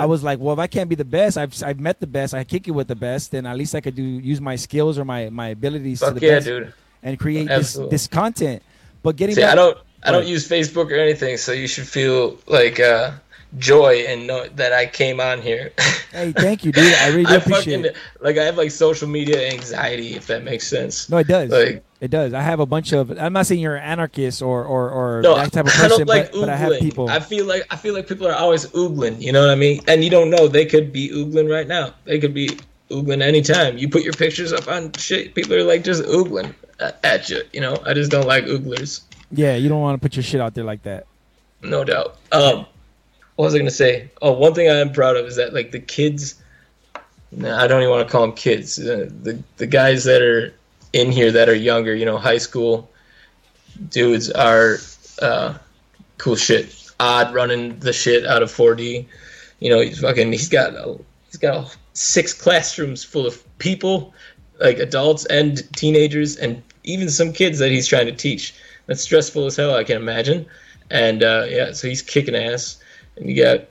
[0.00, 2.34] I was like, well, if I can't be the best, I've, I've met the best,
[2.34, 4.98] I kick it with the best, then at least I could do use my skills
[4.98, 6.72] or my, my abilities to the yeah, best dude.
[7.02, 8.62] and create this, this content.
[9.02, 11.86] But getting See, back, I don't I don't use Facebook or anything, so you should
[11.86, 13.12] feel like uh,
[13.56, 15.72] joy and know that I came on here.
[16.12, 16.92] hey, thank you, dude.
[16.94, 17.96] I really I appreciate fucking it.
[18.20, 21.08] like I have like social media anxiety, if that makes sense.
[21.08, 21.50] No, it does.
[21.50, 22.34] Like it does.
[22.34, 23.10] I have a bunch of.
[23.18, 25.98] I'm not saying you're an anarchist or or, or no, that type of I person,
[25.98, 27.08] don't like but, but I have people.
[27.08, 29.20] I feel like I feel like people are always oogling.
[29.20, 29.80] You know what I mean?
[29.88, 31.94] And you don't know they could be oogling right now.
[32.04, 32.50] They could be
[32.90, 33.78] oogling anytime.
[33.78, 37.42] You put your pictures up on shit, people are like just oogling at- at you.
[37.52, 39.00] You know, I just don't like ooglers.
[39.32, 41.06] yeah, you don't want to put your shit out there like that.
[41.62, 42.16] no doubt.
[42.32, 42.64] Um,
[43.38, 44.10] what was I gonna say?
[44.20, 46.42] Oh, one thing I am proud of is that like the kids.
[47.32, 48.80] I don't even want to call them kids.
[48.80, 50.52] Uh, the the guys that are
[50.92, 52.90] in here that are younger, you know, high school
[53.90, 54.78] dudes are
[55.22, 55.56] uh,
[56.16, 56.90] cool shit.
[56.98, 59.06] Odd running the shit out of 4D.
[59.60, 60.32] You know, he's fucking.
[60.32, 64.14] He's got a, he's got six classrooms full of people,
[64.58, 68.52] like adults and teenagers, and even some kids that he's trying to teach.
[68.86, 69.76] That's stressful as hell.
[69.76, 70.44] I can imagine.
[70.90, 72.78] And uh, yeah, so he's kicking ass.
[73.18, 73.66] And you got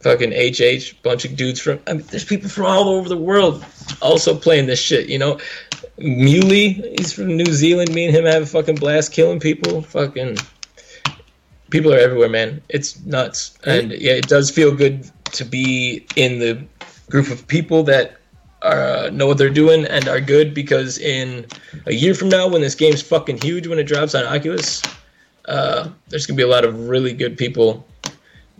[0.00, 1.80] fucking HH, bunch of dudes from.
[1.86, 3.64] I mean, there's people from all over the world
[4.00, 5.08] also playing this shit.
[5.08, 5.38] You know,
[5.98, 7.94] Muley, he's from New Zealand.
[7.94, 9.82] Me and him have a fucking blast killing people.
[9.82, 10.36] Fucking
[11.70, 12.60] people are everywhere, man.
[12.68, 13.56] It's nuts.
[13.64, 16.62] And yeah, it does feel good to be in the
[17.10, 18.16] group of people that
[18.62, 21.46] uh, know what they're doing and are good because in
[21.86, 24.82] a year from now, when this game's fucking huge, when it drops on Oculus,
[25.46, 27.84] uh, there's gonna be a lot of really good people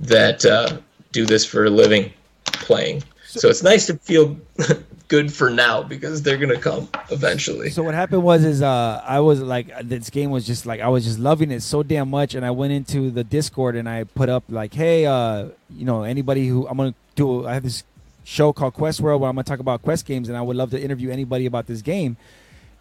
[0.03, 0.79] that uh,
[1.13, 2.13] do this for a living,
[2.45, 3.03] playing.
[3.25, 4.37] So it's nice to feel
[5.09, 7.71] good for now because they're gonna come eventually.
[7.71, 10.89] So what happened was is uh I was like this game was just like I
[10.89, 14.05] was just loving it so damn much and I went into the Discord and I
[14.05, 17.85] put up like hey uh you know anybody who I'm gonna do I have this
[18.25, 20.71] show called Quest World where I'm gonna talk about Quest games and I would love
[20.71, 22.17] to interview anybody about this game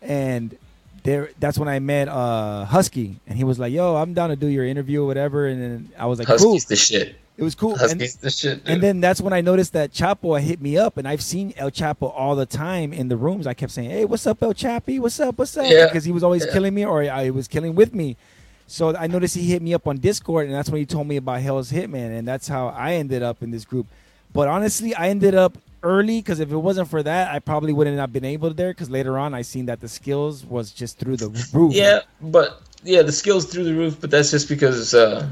[0.02, 0.58] and
[1.04, 4.36] there that's when I met uh Husky and he was like yo I'm down to
[4.36, 7.16] do your interview or whatever and then I was like Husky's cool the shit.
[7.38, 8.62] it was cool and, the shit.
[8.66, 11.72] and then that's when I noticed that Chapo hit me up, and I've seen El
[11.72, 13.48] Chapo all the time in the rooms.
[13.48, 15.00] I kept saying, "Hey, what's up, El Chappy?
[15.00, 15.40] What's up?
[15.40, 15.88] What's up?" Yeah.
[15.88, 16.54] Because he was always Yeah.
[16.54, 18.16] killing me, or I was killing with me.
[18.68, 21.18] So I noticed he hit me up on Discord, and that's when he told me
[21.18, 23.88] about Hell's Hitman, and that's how I ended up in this group.
[24.34, 27.98] But honestly, I ended up early because if it wasn't for that, I probably wouldn't
[27.98, 28.72] have been able to there.
[28.72, 31.74] Because later on, I seen that the skills was just through the roof.
[31.74, 34.00] Yeah, but yeah, the skills through the roof.
[34.00, 35.32] But that's just because uh,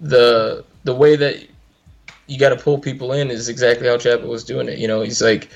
[0.00, 1.46] the the way that
[2.26, 4.78] you got to pull people in is exactly how Chapo was doing it.
[4.78, 5.48] You know, he's like,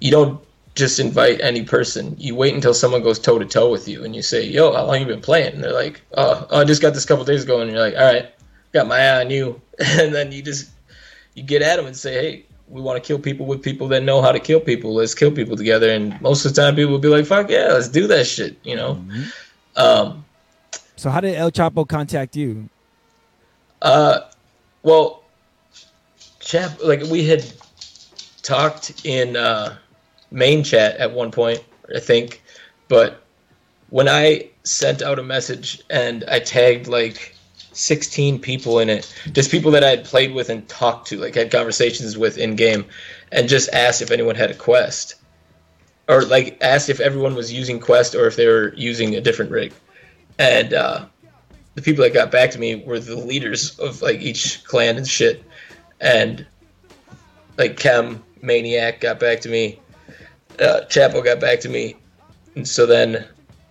[0.00, 0.40] you don't
[0.74, 2.16] just invite any person.
[2.18, 4.84] You wait until someone goes toe to toe with you, and you say, "Yo, how
[4.86, 7.44] long you been playing?" And they're like, "Oh, oh I just got this couple days
[7.44, 8.32] ago." And you're like, "All right,
[8.72, 10.70] got my eye on you." And then you just
[11.34, 14.02] you get at them and say, "Hey." We want to kill people with people that
[14.02, 14.94] know how to kill people.
[14.94, 15.90] Let's kill people together.
[15.90, 18.56] And most of the time, people will be like, "Fuck yeah, let's do that shit."
[18.64, 18.94] You know.
[18.94, 19.32] Mhm.
[19.76, 20.24] Um,
[20.96, 22.68] So how did El Chapo contact you?
[23.82, 24.20] Uh,
[24.82, 25.22] well,
[26.40, 27.44] chap, like we had
[28.42, 29.76] talked in uh,
[30.30, 31.62] main chat at one point,
[31.94, 32.42] I think,
[32.88, 33.22] but
[33.90, 37.33] when I sent out a message and I tagged like
[37.74, 41.34] 16 people in it, just people that I had played with and talked to, like
[41.34, 42.84] had conversations with in game,
[43.32, 45.16] and just asked if anyone had a quest,
[46.08, 49.50] or like asked if everyone was using quest or if they were using a different
[49.50, 49.72] rig,
[50.38, 51.04] and uh,
[51.74, 55.08] the people that got back to me were the leaders of like each clan and
[55.08, 55.44] shit,
[56.00, 56.46] and
[57.58, 59.80] like Chem Maniac got back to me,
[60.60, 61.96] uh, Chapo got back to me,
[62.54, 63.24] and so then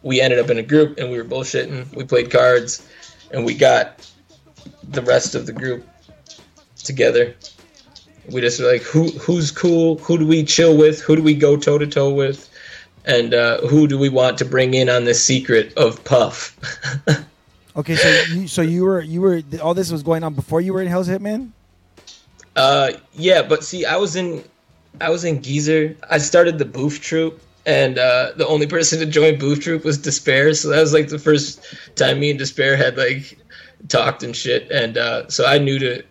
[0.04, 1.96] we ended up in a group and we were bullshitting.
[1.96, 2.86] We played cards,
[3.34, 4.10] and we got
[4.84, 5.86] the rest of the group
[6.78, 7.36] together.
[8.32, 9.98] We just were like, who who's cool?
[9.98, 11.02] Who do we chill with?
[11.02, 12.50] Who do we go toe to toe with?
[13.06, 16.58] And uh, who do we want to bring in on this secret of Puff?
[17.76, 20.74] Okay, so you, so you were you were all this was going on before you
[20.74, 21.50] were in Hell's Hitman.
[22.56, 24.44] Uh, yeah, but see, I was in,
[25.02, 25.98] I was in Geezer.
[26.08, 29.98] I started the Boof Troop, and uh, the only person to join Boof Troop was
[29.98, 30.54] Despair.
[30.54, 31.64] So that was like the first
[31.96, 33.38] time me and Despair had like
[33.88, 36.04] talked and shit, and uh, so I knew to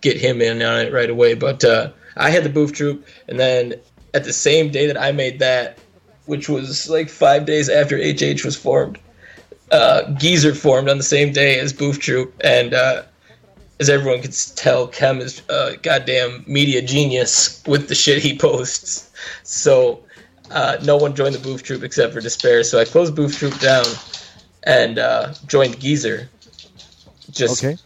[0.00, 1.34] get him in on it right away.
[1.34, 3.74] But uh, I had the Boof Troop, and then
[4.12, 5.78] at the same day that I made that,
[6.26, 8.98] which was like five days after HH was formed,
[9.72, 13.02] uh, Geezer formed on the same day as Boof Troop, and uh,
[13.80, 19.10] as everyone can tell, Kem is a goddamn media genius with the shit he posts.
[19.42, 20.03] So
[20.50, 22.62] uh, no one joined the Boof Troop except for Despair.
[22.64, 23.84] So I closed Boof Troop down
[24.62, 26.28] and uh, joined Geezer.
[27.30, 27.76] Just Okay.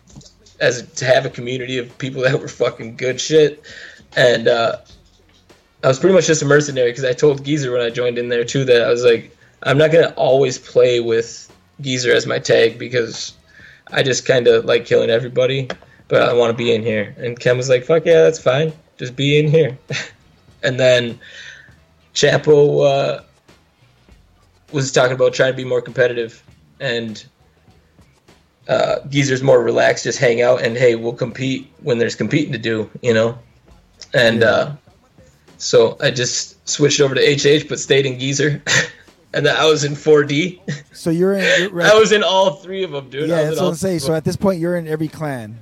[0.60, 3.62] as to have a community of people that were fucking good shit.
[4.16, 4.78] And uh,
[5.84, 8.28] I was pretty much just a mercenary because I told Geezer when I joined in
[8.28, 12.38] there too that I was like, I'm not gonna always play with Geezer as my
[12.38, 13.34] tag because
[13.90, 15.68] I just kind of like killing everybody,
[16.08, 17.14] but I want to be in here.
[17.18, 18.72] And Ken was like, "Fuck yeah, that's fine.
[18.98, 19.78] Just be in here."
[20.62, 21.18] and then
[22.18, 23.22] Chapo uh,
[24.72, 26.42] was talking about trying to be more competitive,
[26.80, 27.24] and
[28.66, 32.58] uh, Geezer's more relaxed, just hang out, and hey, we'll compete when there's competing to
[32.58, 33.38] do, you know.
[34.14, 34.72] And uh,
[35.58, 38.62] so I just switched over to HH, but stayed in Geezer.
[39.34, 40.58] And then I was in 4D.
[40.94, 41.70] So you're in.
[41.70, 43.28] You're, I was in all three of them, dude.
[43.28, 43.98] Yeah, that's what I'm saying.
[43.98, 45.60] So at this point, you're in every clan.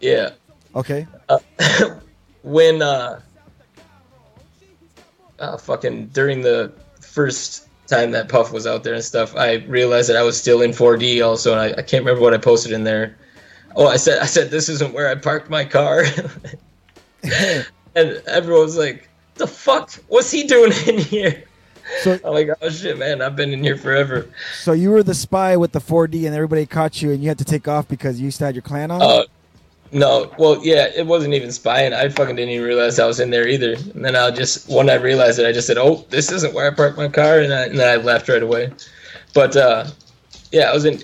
[0.00, 0.30] yeah.
[0.76, 1.04] Okay.
[1.28, 1.40] Uh,
[2.44, 3.20] when uh,
[5.38, 10.08] uh, fucking during the first time that Puff was out there and stuff, I realized
[10.08, 12.72] that I was still in 4D also, and I, I can't remember what I posted
[12.72, 13.16] in there.
[13.76, 16.04] Oh, I said I said this isn't where I parked my car,
[17.22, 21.44] and everyone was like, "The fuck was he doing in here?"
[22.02, 24.28] So I'm like, "Oh shit, man, I've been in here forever."
[24.60, 27.38] so you were the spy with the 4D, and everybody caught you, and you had
[27.38, 29.02] to take off because you still had your clan on.
[29.02, 29.22] Uh,
[29.90, 31.94] no, well, yeah, it wasn't even spying.
[31.94, 33.74] I fucking didn't even realize I was in there either.
[33.74, 36.70] And then I just, when I realized it, I just said, "Oh, this isn't where
[36.70, 38.72] I parked my car," and, I, and then I left right away.
[39.34, 39.86] But uh,
[40.52, 41.02] yeah, I was in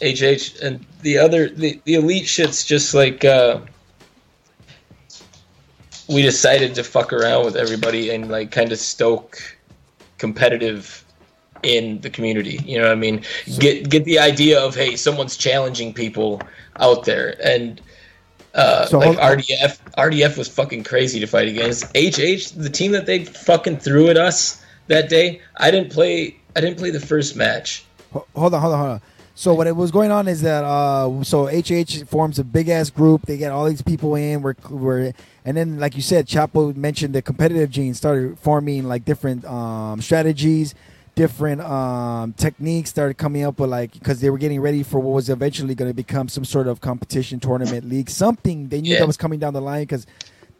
[0.00, 3.60] HH, and the other, the, the elite shit's just like, uh,
[6.08, 9.38] we decided to fuck around with everybody and like kind of stoke
[10.18, 11.04] competitive
[11.62, 12.60] in the community.
[12.64, 13.22] You know what I mean?
[13.58, 16.40] Get get the idea of hey, someone's challenging people
[16.76, 17.80] out there, and
[18.54, 21.84] uh, So like RDF RDF was fucking crazy to fight against.
[21.96, 25.40] HH, the team that they fucking threw at us that day.
[25.56, 26.36] I didn't play.
[26.56, 27.84] I didn't play the first match.
[28.12, 29.00] Hold on, hold on, hold on.
[29.36, 32.90] So what it was going on is that uh, so HH forms a big ass
[32.90, 33.26] group.
[33.26, 34.42] They get all these people in.
[34.42, 35.12] We're, we're
[35.44, 40.00] and then like you said, Chapo mentioned the competitive gene started forming like different um,
[40.00, 40.76] strategies,
[41.14, 42.90] different um, techniques.
[42.90, 45.90] Started coming up with like because they were getting ready for what was eventually going
[45.90, 49.00] to become some sort of competition, tournament, league, something they knew Yeah.
[49.00, 49.82] that was coming down the line.
[49.82, 50.06] Because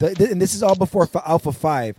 [0.00, 1.96] and this is all before Alpha Five.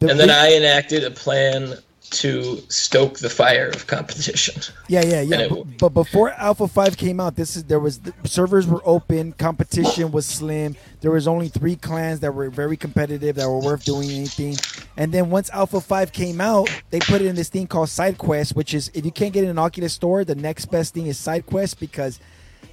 [0.00, 1.74] The And then re- I enacted a plan
[2.10, 4.60] to stoke the fire of competition.
[4.88, 5.40] Yeah, yeah, yeah.
[5.40, 9.32] It- But, before Alpha Five came out, this is there was the servers were open,
[9.32, 10.76] competition was slim.
[11.00, 14.56] There was only three clans that were very competitive that were worth doing anything.
[14.96, 18.54] And then once Alpha Five came out, they put it in this thing called SideQuest,
[18.54, 21.16] which is if you can't get in an Oculus store, the next best thing is
[21.18, 22.18] SideQuest because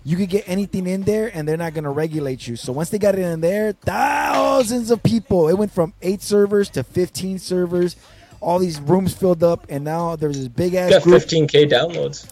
[0.03, 2.55] you could get anything in there and they're not going to regulate you.
[2.55, 5.47] So once they got it in there, thousands of people.
[5.49, 7.95] It went from eight servers to 15 servers.
[8.41, 11.21] All these rooms filled up, and now there's this big ass Got group.
[11.23, 12.27] 15k downloads.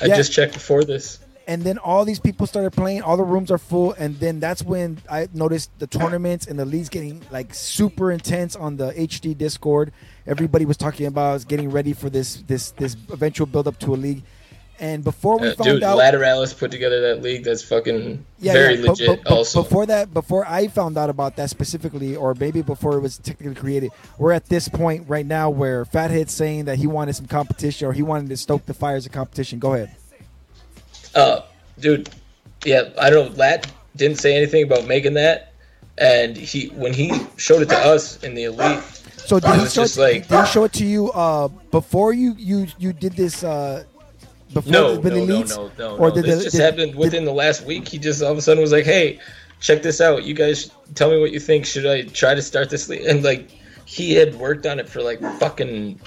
[0.00, 0.16] I Yeah.
[0.16, 1.18] just checked before this.
[1.46, 4.62] and then all these people started playing all the rooms are full and then that's
[4.62, 9.36] when i noticed the tournaments and the leagues getting like super intense on the hd
[9.36, 9.90] discord
[10.28, 13.96] everybody was talking about getting ready for this this this eventual build up to a
[13.96, 14.22] league
[14.80, 17.44] and before we Uh, found dude, out Lateralis put together that league.
[17.44, 19.06] That's fucking yeah, very yeah, legit.
[19.08, 22.96] but- but also, before that before i found out about that specifically or maybe before
[22.96, 26.86] it was technically created we're at this point right now where fathead's saying that he
[26.86, 29.90] wanted some competition or he wanted to stoke the fires of competition go ahead
[31.14, 31.40] uh,
[31.78, 32.08] dude,
[32.64, 33.36] yeah, I don't.
[33.36, 35.52] Lat didn't say anything about making that,
[35.98, 38.80] and he when he showed it to us in the elite,
[39.26, 42.12] So did he was show it, like- did he show it to you uh, before
[42.12, 43.82] you you you did this uh,
[44.52, 45.56] before no, the, no, the no, elites?
[45.56, 46.14] no, no, or no.
[46.14, 47.88] did This the- just did- happened did- within the last week.
[47.88, 49.18] He just all of a sudden was like, "Hey,
[49.60, 50.24] check this out.
[50.24, 51.66] You guys, tell me what you think.
[51.66, 53.50] Should I try to start this league?" And like,
[53.84, 56.00] he had worked on it for like fucking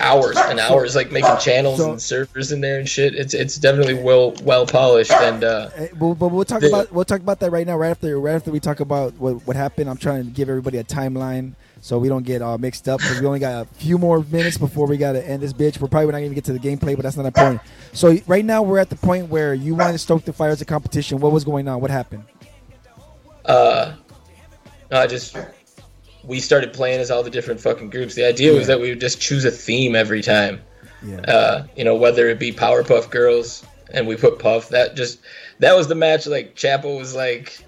[0.00, 3.14] hours and hours, like making channels so- and servers in there and shit.
[3.14, 5.44] It's it's definitely well well polished and.
[5.44, 7.76] uh Uh, But, but we'll talk The- about we'll talk about that right now.
[7.76, 9.90] Right after right after we talk about what what happened.
[9.90, 11.52] I'm trying to give everybody a timeline
[11.82, 14.56] so we don't get all mixed up because we only got a few more minutes
[14.56, 15.80] before we got to end this bitch.
[15.80, 17.60] We're probably not going to get to the gameplay, but that's not important.
[17.92, 20.68] So right now we're at the point where you want to stoke the fires of
[20.68, 21.18] competition.
[21.18, 21.80] What was going on?
[21.80, 22.24] What happened?
[23.44, 23.94] uh
[24.92, 25.36] I just
[26.24, 28.14] we started playing as all the different fucking groups.
[28.14, 30.60] The idea was that we would just choose a theme every time.
[31.02, 31.20] Yeah.
[31.20, 35.20] Uh, you know, whether it be Powerpuff Girls and we put Puff, that just
[35.58, 37.64] that was the match like Chapo was like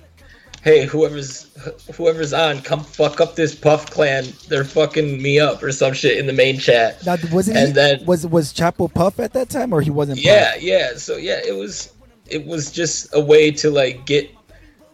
[0.65, 1.47] Hey, whoever's
[1.95, 4.25] whoever's on, come fuck up this Puff clan.
[4.49, 7.05] They're fucking me up or some shit in the main chat.
[7.05, 10.19] Now wasn't and he, then- was was Chapo Puff at that time or he wasn't?
[10.19, 10.25] Puff?
[10.25, 10.97] Yeah, yeah.
[10.97, 11.93] So yeah, it was
[12.31, 14.31] it was just a way to like get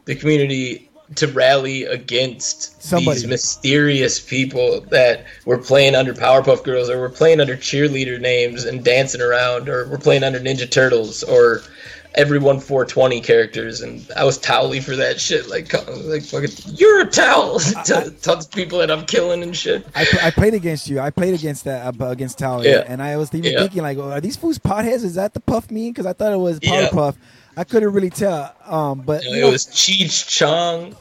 [0.06, 3.20] the community to rally against Somebody.
[3.20, 8.64] these mysterious people that were playing under Powerpuff Girls or were playing under cheerleader names
[8.64, 11.62] and dancing around or were playing under Ninja Turtles or
[12.16, 15.72] everyone 420 characters and I was towely for that shit like
[16.04, 19.86] like fucking you're a towel to tons of people that I'm killing and shit.
[19.94, 20.98] I, I played against you.
[21.00, 22.84] I played against that uh, against Talia, Yeah.
[22.86, 23.60] and I was even Yeah.
[23.60, 25.04] thinking like, oh, are these fools potheads?
[25.04, 25.92] Is that the Puff mean?
[25.92, 26.88] Because I thought it was Yeah.
[26.88, 27.14] Powerpuff.
[27.56, 28.54] I couldn't really tell.
[28.66, 30.96] Um, but You know, it was Cheech Chong,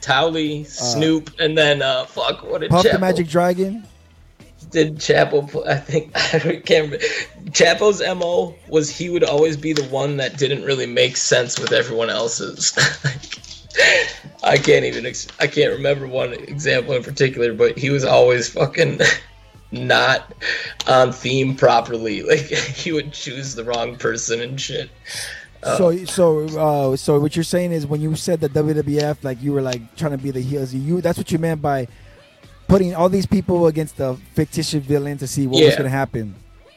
[0.00, 3.84] Towelie, Snoop, and then uh, fuck, what did Puff the Magic Dragon.
[4.74, 5.64] Did Chapo?
[5.68, 6.98] I think I can't remember.
[7.50, 11.70] Chapo's mo was he would always be the one that didn't really make sense with
[11.70, 12.76] everyone else's.
[14.42, 15.06] I can't even.
[15.38, 18.98] I can't remember one example in particular, but he was always fucking
[19.70, 20.34] not
[20.88, 22.22] on theme properly.
[22.22, 24.90] Like he would choose the wrong person and shit.
[25.62, 25.76] Oh.
[25.78, 29.52] So so uh, so what you're saying is when you said the WWF, like you
[29.52, 30.74] were like trying to be the heels.
[30.74, 31.86] You that's what you meant by
[32.68, 36.34] putting all these people against the fictitious villain to see what was going to happen.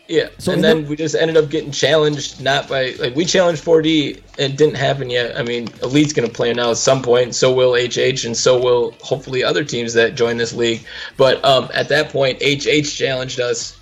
[0.07, 3.25] Yeah, So and then the- we just ended up getting challenged not by like we
[3.25, 5.37] challenged 4D and it didn't happen yet.
[5.37, 7.35] I mean, Elite's gonna play now at some point, point.
[7.35, 10.85] so will HH, and so will hopefully other teams that join this league.
[11.17, 13.75] But um, at that point, HH challenged us.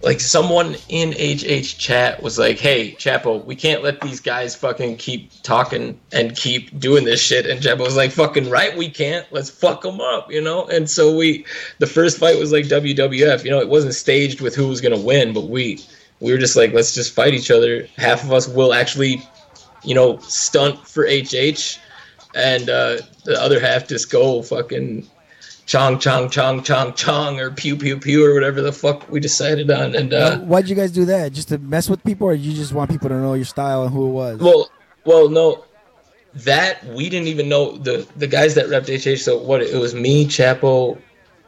[0.00, 4.96] Like someone in HH chat was like, "Hey, Chapo, we can't let these guys fucking
[4.96, 9.26] keep talking and keep doing this shit." And Chapo was like, "Fucking right, we can't.
[9.32, 10.66] Let's fuck them up," you know.
[10.66, 11.44] And so we,
[11.78, 13.44] the first fight was like WWF.
[13.44, 15.80] You know, it wasn't staged with who was gonna win, but we
[16.20, 17.86] we were just like, let's just fight each other.
[17.96, 19.22] Half of us will actually,
[19.84, 21.78] you know, stunt for HH,
[22.34, 25.08] and uh, the other half just go fucking
[25.66, 29.70] chong chong chong chong chong or pew pew pew or whatever the fuck we decided
[29.70, 29.94] on.
[29.94, 31.32] And uh, Why'd you guys do that?
[31.32, 33.92] Just to mess with people, or you just want people to know your style and
[33.92, 34.38] who it was?
[34.38, 34.70] well,
[35.04, 35.64] well, no,
[36.34, 39.20] that we didn't even know the the guys that repped HH.
[39.20, 39.62] So what?
[39.62, 40.98] It was me, Chapo,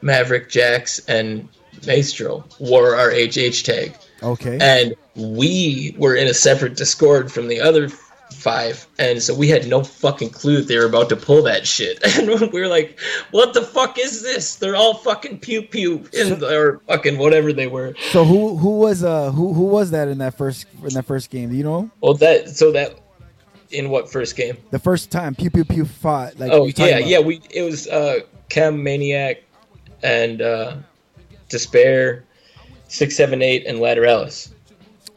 [0.03, 1.48] Maverick, Jax, and
[1.86, 3.96] Maestro wore our HH tag.
[4.22, 4.59] okay.
[4.61, 7.88] and we were in a separate Discord from the other
[8.32, 11.66] five, and so we had no fucking clue that they were about to pull that
[11.66, 11.98] shit.
[12.18, 12.98] And we were like,
[13.30, 14.56] "What the fuck is this?
[14.56, 19.02] They're all fucking pew pew in or fucking whatever they were." So who who was
[19.04, 21.50] uh who who was that in that first in that first game?
[21.50, 22.98] Do you know Well, that so that
[23.70, 24.56] in what first game?
[24.70, 26.38] the first time Pew Pew Pew fought?
[26.38, 27.06] Like Oh yeah, about?
[27.06, 27.18] yeah.
[27.20, 29.42] We it was uh Chem Maniac
[30.02, 30.76] and uh
[31.48, 32.24] Despair,
[32.88, 34.50] six seven eight, and Lateralis.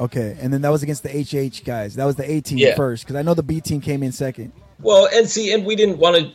[0.04, 1.96] Okay, and then that was against the HH guys.
[1.96, 2.76] That was the A team Yeah.
[2.76, 4.52] first because I know the B team came in second.
[4.82, 6.32] Well, and see, and we didn't want to.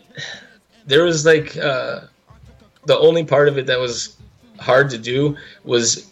[0.86, 2.00] There was like uh,
[2.86, 4.16] the only part of it that was
[4.58, 6.10] hard to do was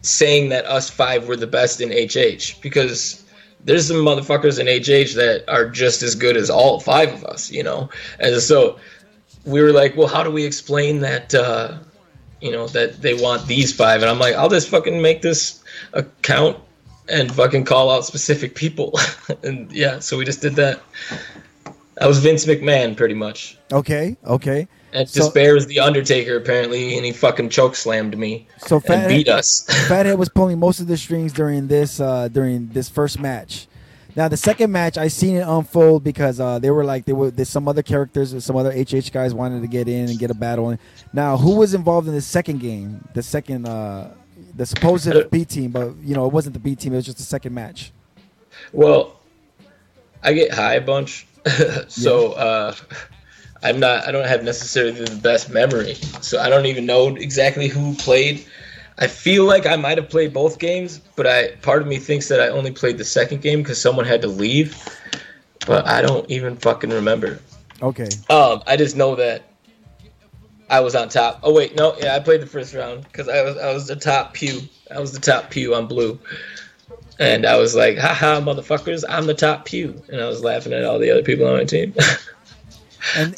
[0.00, 3.24] saying that us five were the best in HH because
[3.66, 7.50] there's some motherfuckers in HH that are just as good as all five of us,
[7.50, 7.90] you know.
[8.20, 8.78] And so
[9.44, 11.34] we were like, well, how do we explain that?
[11.34, 11.76] Uh,
[12.44, 15.64] you know that they want these five, and I'm like, I'll just fucking make this
[15.94, 16.58] account
[17.08, 18.98] and fucking call out specific people,
[19.42, 20.80] and yeah, so we just did that.
[21.98, 23.56] I was Vince McMahon, pretty much.
[23.72, 24.68] Okay, okay.
[24.92, 29.08] And So- Despair was the Undertaker, apparently, and he fucking choke slammed me So and
[29.08, 29.64] beat us.
[29.88, 33.66] Fathead was pulling most of the strings during this uh, during this first match.
[34.16, 37.30] Now the second match, I seen it unfold because uh, they were like they were
[37.30, 40.34] there's some other characters, some other HH guys wanted to get in and get a
[40.34, 40.70] battle.
[40.70, 40.78] in.
[41.12, 43.06] Now who was involved in the second game?
[43.14, 44.14] The second, uh,
[44.56, 46.92] the supposed B team, but you know it wasn't the B team.
[46.92, 47.92] It was just the second match.
[48.72, 49.18] Well,
[50.22, 51.26] I get high a bunch,
[51.88, 52.74] so uh,
[53.62, 54.06] I'm not.
[54.06, 58.46] I don't have necessarily the best memory, so I don't even know exactly who played.
[58.98, 62.28] I feel like I might have played both games, but I part of me thinks
[62.28, 64.76] that I only played the second game because someone had to leave.
[65.66, 67.40] But I don't even fucking remember.
[67.82, 69.42] Okay, Um, I just know that
[70.70, 71.40] I was on top.
[71.42, 73.96] Oh wait, no, yeah, I played the first round because I was I was the
[73.96, 74.60] top pew.
[74.94, 76.18] I was the top pew on blue,
[77.18, 79.04] and I was like, "Haha, motherfuckers!
[79.08, 81.64] I'm the top pew," and I was laughing at all the other people on my
[81.64, 81.94] team.
[83.16, 83.34] and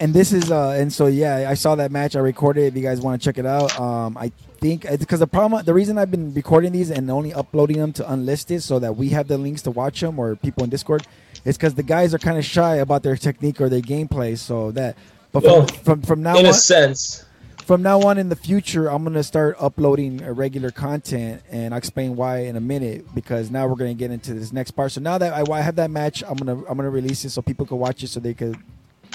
[0.00, 2.16] and this is uh and so yeah, I saw that match.
[2.16, 2.66] I recorded it.
[2.68, 4.30] If you guys want to check it out, um, I
[4.60, 8.12] think because the problem, the reason I've been recording these and only uploading them to
[8.12, 11.06] unlisted so that we have the links to watch them or people in Discord,
[11.44, 14.36] is because the guys are kind of shy about their technique or their gameplay.
[14.38, 14.96] So that,
[15.32, 17.24] but from Well, from, from now in on, a sense,
[17.64, 22.16] from now on in the future, I'm gonna start uploading regular content, and I'll explain
[22.16, 23.14] why in a minute.
[23.14, 24.92] Because now we're gonna get into this next part.
[24.92, 27.42] So now that I, I have that match, I'm gonna I'm gonna release it so
[27.42, 28.56] people can watch it, so they could.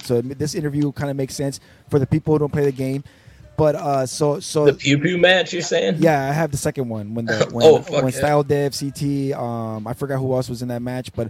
[0.04, 3.04] So this interview kind of makes sense for the people who don't play the game.
[3.56, 5.54] But uh, so so the pew pew match.
[5.54, 5.98] You're saying?
[6.00, 8.10] yeah, I have the second one when the when, Oh, when yeah.
[8.10, 9.34] Style Dev CT.
[9.34, 11.30] Um, I forgot who else was in that match, but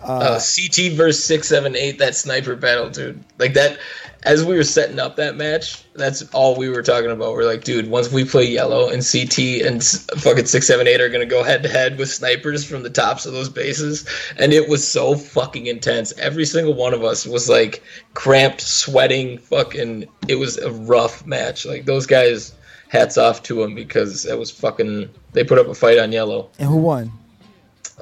[0.00, 1.98] Uh, CT versus six seven eight.
[1.98, 3.22] That sniper battle, dude.
[3.38, 3.78] Like that.
[4.22, 7.34] As we were setting up that match, that's all we were talking about.
[7.34, 9.84] We're like, dude, once we play yellow and CT and
[10.20, 13.24] fucking six seven eight are gonna go head to head with snipers from the tops
[13.24, 14.04] of those bases,
[14.36, 16.12] and it was so fucking intense.
[16.18, 17.84] Every single one of us was like
[18.14, 20.06] cramped, sweating, fucking.
[20.26, 21.64] It was a rough match.
[21.64, 22.52] Like those guys,
[22.88, 25.08] hats off to them because that was fucking.
[25.34, 26.50] They put up a fight on yellow.
[26.58, 27.12] and who won?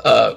[0.02, 0.36] Uh,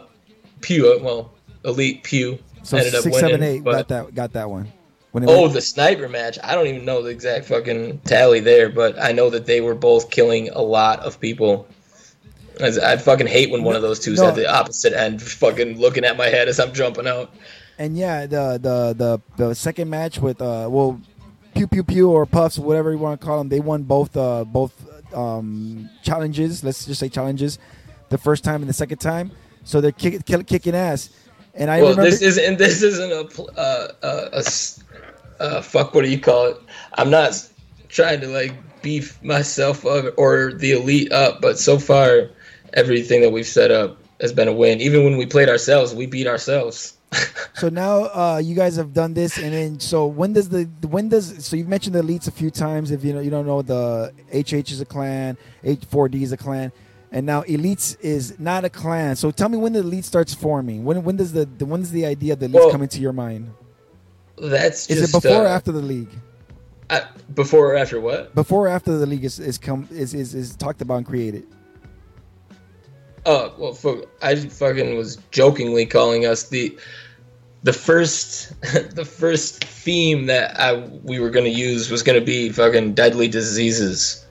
[0.61, 1.31] Pew, uh, well,
[1.65, 3.19] elite Pew So ended up winning.
[3.19, 4.71] seven, eight but- got that got that one.
[5.15, 6.37] Oh, went- the sniper match.
[6.43, 9.73] I don't even know the exact fucking tally there, but I know that they were
[9.73, 11.65] both killing a lot of people.
[12.61, 14.27] I fucking hate when one of those two's No.
[14.29, 17.33] at the opposite end, fucking looking at my head as I'm jumping out.
[17.79, 18.93] And yeah, the the
[19.37, 20.99] the the second match with uh well,
[21.55, 24.43] pew pew pew or puffs, whatever you want to call them, they won both uh
[24.43, 24.73] both
[25.15, 26.63] um challenges.
[26.63, 27.59] Let's just say challenges,
[28.09, 29.31] the first time and the second time.
[29.63, 31.09] So they're kick, kick, kicking ass.
[31.57, 34.83] And I well, remember this isn't this isn't a uh, uh, a s-
[35.39, 35.93] uh, fuck.
[35.93, 36.57] What do you call it?
[36.93, 37.33] I'm not
[37.89, 38.53] trying to like
[38.83, 42.29] beef myself up or the elite up, but so far
[42.73, 44.81] everything that we've set up has been a win.
[44.81, 46.93] Even when we played ourselves, we beat ourselves.
[47.55, 51.09] so now uh you guys have done this, and then so when does the when
[51.09, 52.91] does so you've mentioned the elites a few times.
[52.91, 56.71] If you know you don't know the HH is a clan, H4D is a clan.
[57.11, 59.15] And now elites is not a clan.
[59.15, 60.83] So tell me when the elite starts forming.
[60.83, 62.99] When when does the, the when does the idea of the elites Well, come into
[62.99, 63.53] your mind?
[64.37, 66.09] That's Is just, it before or uh, after the league?
[67.33, 68.33] Before or after what?
[68.35, 71.45] Before or after the league is is come is is, is talked about and created.
[73.25, 76.77] Oh well, fuck, I fucking was jokingly calling us the
[77.63, 78.59] the first
[78.95, 84.25] the first theme that I we were gonna use was gonna be fucking deadly diseases,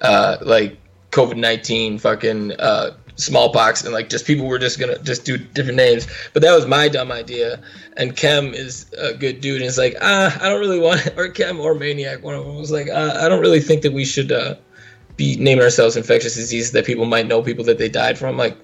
[0.00, 0.78] uh, like
[1.16, 5.76] COVID nineteen, fucking uh, smallpox, and like just people were just gonna just do different
[5.76, 6.06] names.
[6.32, 7.60] But that was my dumb idea.
[7.96, 11.28] And Kem is a good dude, and it's like, ah, I don't really want, or
[11.28, 14.04] Kem or Maniac, one of them was like, uh, I don't really think that we
[14.04, 14.56] should uh,
[15.16, 18.36] be naming ourselves infectious diseases that people might know people that they died from.
[18.36, 18.56] Like,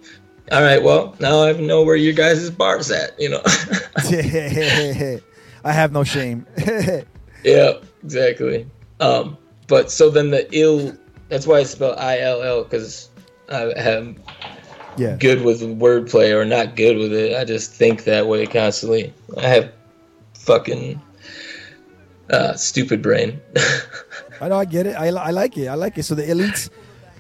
[0.50, 3.40] all right, well, now I know where your guys' bar's at, you know.
[5.64, 6.46] I have no shame.
[7.44, 7.72] yeah,
[8.02, 8.66] exactly.
[9.00, 9.38] Um,
[9.68, 10.94] but so then the ill,
[11.32, 13.08] that's why it's spelled I L L because
[13.48, 14.22] I am
[14.98, 15.16] yeah.
[15.16, 17.34] good with wordplay or not good with it.
[17.34, 19.14] I just think that way constantly.
[19.38, 19.72] I have
[20.34, 21.00] fucking
[22.28, 23.40] uh, stupid brain.
[24.42, 24.94] I know, I get it.
[24.94, 25.68] I, I like it.
[25.68, 26.02] I like it.
[26.02, 26.68] So the elites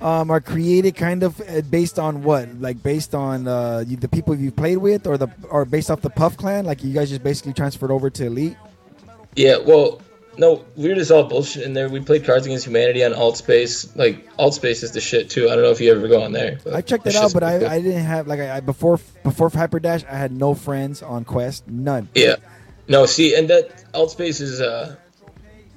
[0.02, 2.52] um, are created kind of uh, based on what?
[2.60, 6.02] Like based on uh, you, the people you've played with, or the or based off
[6.02, 6.66] the Puff Clan?
[6.66, 8.58] Like you guys just basically transferred over to Elite?
[9.36, 9.56] Yeah.
[9.56, 10.02] Well,
[10.38, 11.88] no, we're just all bullshit in there.
[11.88, 13.94] We played Cards Against Humanity on Alt Space.
[13.96, 15.50] Like Alt Space is the shit too.
[15.50, 16.58] I don't know if you ever go on there.
[16.72, 20.06] I checked it out, but I, I didn't have like I, I before before Hyperdash.
[20.06, 22.08] I had no friends on Quest, none.
[22.14, 22.36] Yeah.
[22.88, 24.96] No, see, and that Alt Space is uh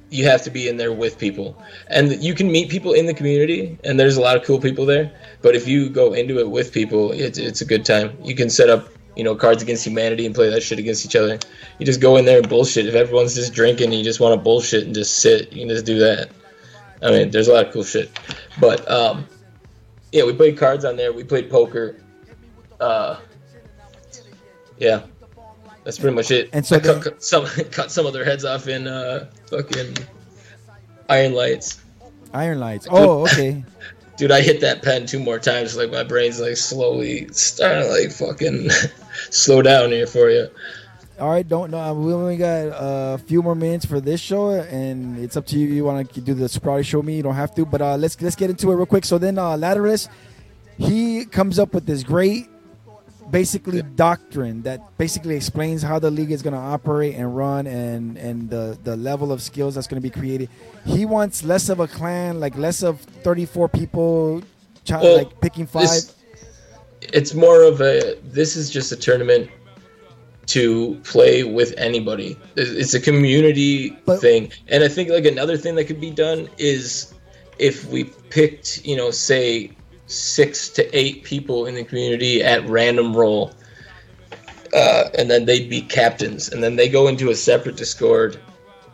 [0.09, 3.13] you have to be in there with people and you can meet people in the
[3.13, 6.49] community and there's a lot of cool people there but if you go into it
[6.49, 9.85] with people it's, it's a good time you can set up you know cards against
[9.85, 11.39] humanity and play that shit against each other
[11.79, 14.33] you just go in there and bullshit if everyone's just drinking and you just want
[14.33, 16.29] to bullshit and just sit you can just do that
[17.01, 18.11] i mean there's a lot of cool shit
[18.59, 19.25] but um
[20.11, 21.97] yeah we played cards on there we played poker
[22.79, 23.17] uh
[24.77, 25.01] yeah
[25.85, 26.49] that's pretty much it.
[26.51, 29.95] And so I cut, cut some cut some of their heads off in uh, fucking
[31.07, 31.79] Iron Lights.
[32.33, 32.87] Iron Lights.
[32.89, 33.63] Oh, okay.
[34.17, 35.77] Dude, I hit that pen two more times.
[35.77, 38.69] Like my brain's like slowly starting to like fucking
[39.29, 40.49] slow down here for you.
[41.17, 41.93] All right, don't know.
[41.93, 45.67] We only got a few more minutes for this show, and it's up to you.
[45.67, 47.15] You want to do the sobriety show me?
[47.15, 49.05] You don't have to, but uh, let's let's get into it real quick.
[49.05, 50.09] So then, uh, Lateralus,
[50.77, 52.49] he comes up with this great
[53.31, 58.17] basically doctrine that basically explains how the league is going to operate and run and
[58.17, 60.49] and the the level of skills that's going to be created.
[60.85, 64.43] He wants less of a clan, like less of 34 people
[64.89, 65.83] well, like picking five.
[65.83, 66.14] This,
[67.13, 69.49] it's more of a this is just a tournament
[70.47, 72.37] to play with anybody.
[72.55, 74.51] It's a community but, thing.
[74.67, 77.13] And I think like another thing that could be done is
[77.57, 79.71] if we picked, you know, say
[80.07, 83.53] six to eight people in the community at random roll.
[84.73, 88.37] Uh, and then they'd be captains, and then they go into a separate Discord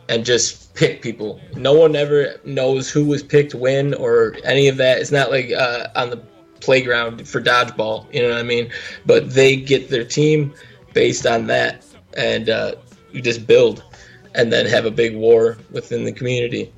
[0.08, 1.40] and just pick people.
[1.56, 4.98] No one ever knows who was picked when or any of that.
[4.98, 6.22] It's not like uh, on the
[6.62, 8.70] playground for dodgeball, you know what I mean?
[9.04, 10.54] But they get their team
[10.94, 11.84] based on that,
[12.16, 12.74] and uh,
[13.12, 13.84] you just build,
[14.34, 16.72] and then have a big war within the community.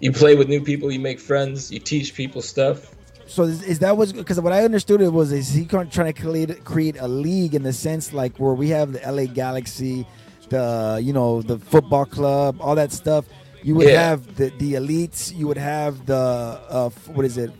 [0.00, 2.94] You play with new people, you make friends, you teach people stuff,
[3.28, 6.12] so is, is that was because what I understood it was is he trying to
[6.14, 10.06] create create a league in the sense like where we have the LA Galaxy,
[10.48, 13.26] the you know the football club, all that stuff.
[13.62, 14.08] You would yeah.
[14.08, 15.34] have the the elites.
[15.36, 17.52] You would have the uh, what is it,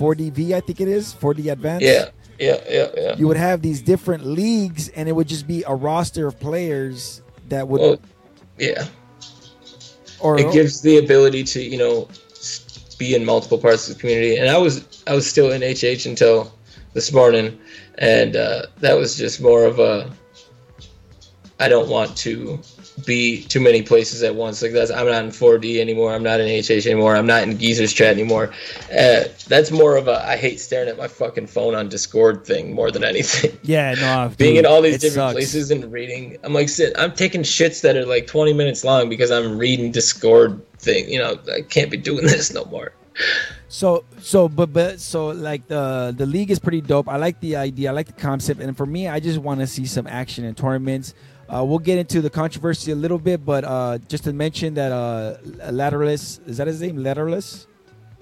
[0.00, 1.82] 4DV I think it is 4D Advance.
[1.82, 3.16] Yeah, yeah, yeah, yeah.
[3.16, 7.20] You would have these different leagues, and it would just be a roster of players
[7.48, 7.80] that would.
[7.80, 8.00] Well,
[8.58, 8.86] yeah.
[10.20, 12.08] Or it gives the ability to you know
[12.98, 14.36] be in multiple parts of the community.
[14.36, 16.52] And I was I was still in HH until
[16.94, 17.58] this morning,
[17.98, 20.10] and uh, that was just more of a
[21.58, 22.58] I don't want to
[23.06, 24.62] be too many places at once.
[24.62, 26.12] Like that's I'm not in 4D anymore.
[26.12, 27.16] I'm not in HH anymore.
[27.16, 28.52] I'm not in Geezer's chat anymore.
[28.90, 32.74] Uh, that's more of a I hate staring at my fucking phone on Discord thing
[32.74, 33.58] more than anything.
[33.62, 34.32] Yeah, no.
[34.38, 35.34] Being dude, in all these different sucks.
[35.34, 36.92] places and reading, I'm like, sit.
[36.98, 41.08] I'm taking shits that are like 20 minutes long because I'm reading Discord thing.
[41.08, 42.92] You know, I can't be doing this no more.
[43.68, 47.08] So so but but so like the the league is pretty dope.
[47.08, 47.90] I like the idea.
[47.90, 50.54] I like the concept, and for me, I just want to see some action in
[50.54, 51.14] tournaments.
[51.52, 54.92] Uh, we'll get into the controversy a little bit, but uh, just to mention that
[54.92, 55.36] uh,
[55.70, 56.98] Lateralus is that his name?
[56.98, 57.66] Lateralis?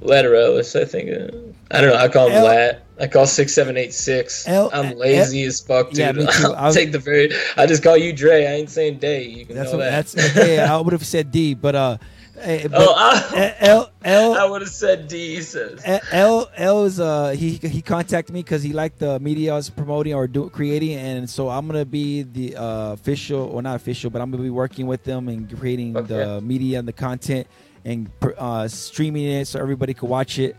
[0.00, 1.10] Lateralis, I think.
[1.10, 1.36] Uh,
[1.70, 1.96] I don't know.
[1.96, 2.84] I call him L- Lat.
[3.00, 4.48] I call six seven eight six.
[4.48, 5.98] L- I'm lazy L- as fuck, dude.
[5.98, 6.52] Yeah, me too.
[6.56, 7.30] I'll take the very.
[7.56, 8.46] I just call you Dre.
[8.46, 9.24] I ain't saying Day.
[9.24, 10.06] You can that's know what, that.
[10.06, 10.60] That's okay.
[10.60, 11.98] I would have said D, but uh,
[12.40, 14.34] Hey, oh, I, L L.
[14.34, 15.36] I would have said D.
[15.36, 15.82] He says
[16.12, 19.70] L L is uh he he contacted me because he liked the media I was
[19.70, 24.10] promoting or do, creating, and so I'm gonna be the uh, official or not official,
[24.10, 26.06] but I'm gonna be working with them and creating okay.
[26.06, 27.46] the media and the content
[27.84, 30.56] and uh, streaming it so everybody could watch it.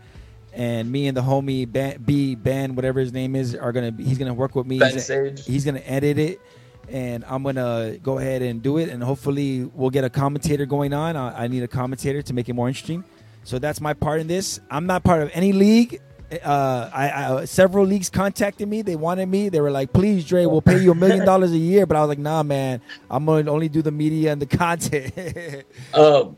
[0.52, 1.70] And me and the homie
[2.04, 4.78] B Ben, whatever his name is, are gonna be, he's gonna work with me.
[4.78, 6.40] He's, he's gonna edit it
[6.88, 10.92] and I'm gonna go ahead and do it, and hopefully we'll get a commentator going
[10.92, 11.16] on.
[11.16, 13.04] I, I need a commentator to make it more interesting.
[13.44, 14.60] So that's my part in this.
[14.70, 16.00] I'm not part of any league.
[16.44, 18.82] Uh, I, I several leagues contacted me.
[18.82, 19.48] They wanted me.
[19.48, 22.00] They were like, "Please, Dre, we'll pay you a million dollars a year." But I
[22.00, 22.80] was like, "Nah, man.
[23.10, 25.64] I'm gonna only do the media and the content."
[25.94, 26.36] um,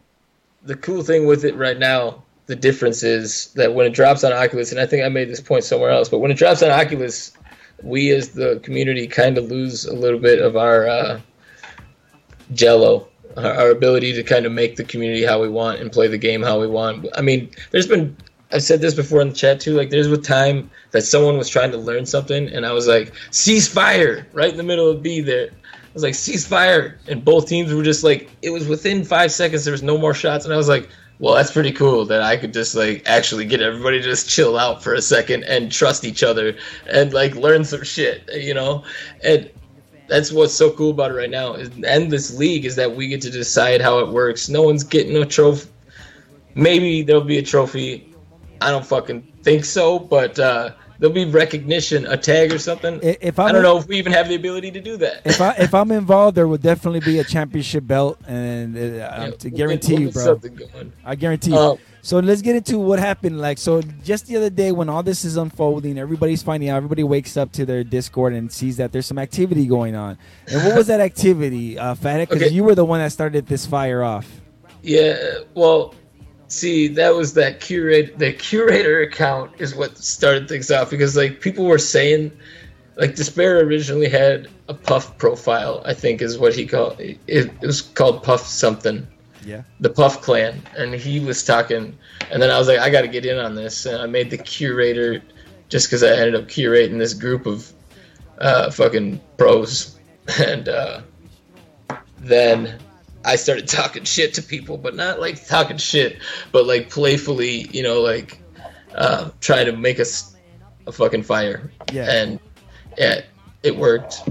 [0.65, 4.33] the cool thing with it right now, the difference is that when it drops on
[4.33, 6.71] Oculus, and I think I made this point somewhere else, but when it drops on
[6.71, 7.33] Oculus,
[7.83, 11.21] we as the community kind of lose a little bit of our uh,
[12.53, 16.09] jello, our, our ability to kind of make the community how we want and play
[16.09, 17.07] the game how we want.
[17.15, 18.17] I mean, there's been
[18.53, 19.75] I've said this before in the chat too.
[19.75, 23.13] Like, there's a time that someone was trying to learn something, and I was like,
[23.31, 25.49] "Cease fire!" Right in the middle of B there.
[25.49, 29.33] I was like, "Cease fire!" And both teams were just like, it was within five
[29.33, 29.65] seconds.
[29.65, 30.89] There was no more shots, and I was like,
[31.23, 34.59] "Well, that's pretty cool that I could just like actually get everybody to just chill
[34.59, 36.57] out for a second and trust each other
[36.91, 38.83] and like learn some shit, you know."
[39.23, 39.49] And
[40.09, 41.55] that's what's so cool about it right now.
[41.55, 44.49] And this league is that we get to decide how it works.
[44.49, 45.71] No one's getting a trophy.
[46.55, 48.13] Maybe there'll be a trophy
[48.63, 50.71] I don't fucking think so, but uh,
[51.03, 53.01] there'll be recognition, a tag or something.
[53.03, 55.23] If I'm I do not know if we even have the ability to do that.
[55.25, 59.31] If I if I'm involved, there will definitely be a championship belt, and uh, yeah,
[59.31, 60.41] to guarantee we'll you, bro.
[61.05, 61.59] I guarantee you.
[61.59, 63.41] Um, so let's get into what happened.
[63.41, 66.77] Like, so just the other day when all this is unfolding, everybody's finding out.
[66.77, 70.19] Everybody wakes up to their Discord and sees that there's some activity going on.
[70.47, 72.29] And what was that activity, uh, Fathead?
[72.29, 72.55] Because okay.
[72.55, 74.29] you were the one that started this fire off.
[74.83, 75.41] Yeah.
[75.55, 75.95] Well,
[76.53, 81.41] See, that was that curate the curator account is what started things off because like
[81.41, 82.31] people were saying
[82.97, 87.59] like Despair originally had a Puff profile, I think is what he called it, it
[87.63, 89.07] was called Puff something.
[89.47, 89.63] Yeah.
[89.81, 90.61] The Puff clan.
[90.77, 91.97] And he was talking
[92.31, 94.37] and then I was like, I gotta get in on this and I made the
[94.37, 95.23] curator
[95.71, 97.73] just because I ended up curating this group of
[98.39, 99.99] uh, fucking pros.
[100.39, 101.01] And uh,
[102.19, 102.79] then
[103.25, 106.19] I started talking shit to people, but not like talking shit,
[106.51, 108.41] but like playfully, you know, like
[108.95, 110.35] uh, trying to make us
[110.87, 111.71] a fucking fire.
[111.93, 112.11] Yeah.
[112.11, 112.41] And
[112.99, 113.23] yeah,
[113.63, 114.23] it worked.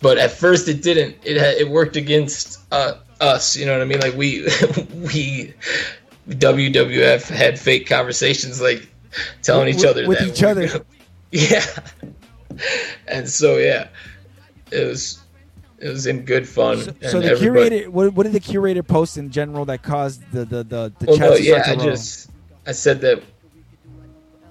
[0.00, 1.16] But at first it didn't.
[1.24, 3.56] It had, it worked against uh, us.
[3.56, 4.00] You know what I mean?
[4.00, 4.42] Like we
[4.94, 5.54] we
[6.28, 8.88] WWF had fake conversations, like
[9.42, 10.08] telling each other that.
[10.08, 10.84] with each other.
[11.30, 11.64] yeah.
[13.06, 13.88] And so yeah,
[14.70, 15.21] it was
[15.82, 16.78] it was in good fun.
[16.78, 20.44] So, so the curator, what, what, did the curator post in general that caused the
[20.44, 22.30] the the, the well, no, yeah, I just
[22.66, 23.22] I said that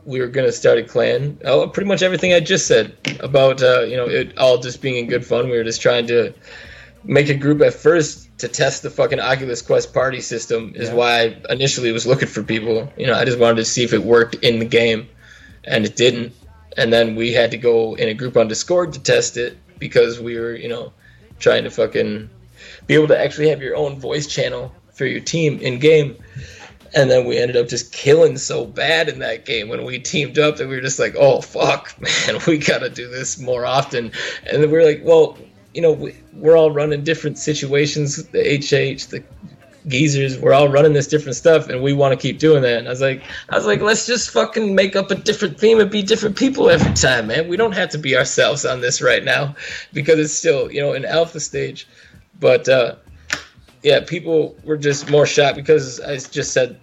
[0.06, 1.40] we were gonna start a clan.
[1.46, 4.98] Oh, pretty much everything I just said about uh, you know it all just being
[4.98, 5.50] in good fun.
[5.50, 6.34] We were just trying to
[7.06, 10.74] make a group at first to test the fucking Oculus Quest party system.
[10.76, 10.96] Is yeah.
[10.96, 12.92] why I initially was looking for people.
[12.98, 15.08] You know, I just wanted to see if it worked in the game,
[15.64, 16.34] and it didn't.
[16.76, 20.20] And then we had to go in a group on Discord to test it because
[20.20, 20.92] we were you know
[21.42, 22.30] trying to fucking
[22.88, 26.16] be able to actually have your own voice channel for your team in game.
[26.94, 30.38] And then we ended up just killing so bad in that game when we teamed
[30.38, 31.96] up that we were just like, oh, fuck,
[32.28, 34.12] man, we got to do this more often.
[34.50, 35.38] And then we are like, well,
[35.74, 38.18] you know, we, we're all running different situations.
[38.28, 39.24] The HH, the
[39.88, 42.80] geezers, we're all running this different stuff, and we want to keep doing that.
[42.80, 45.80] And I was like, I was like, let's just fucking make up a different theme
[45.80, 47.48] and be different people every time, man.
[47.48, 49.56] We don't have to be ourselves on this right now
[49.94, 51.88] because it's still, you know, an alpha stage.
[52.40, 52.96] But uh,
[53.84, 56.80] yeah, people were just more shocked because I just said,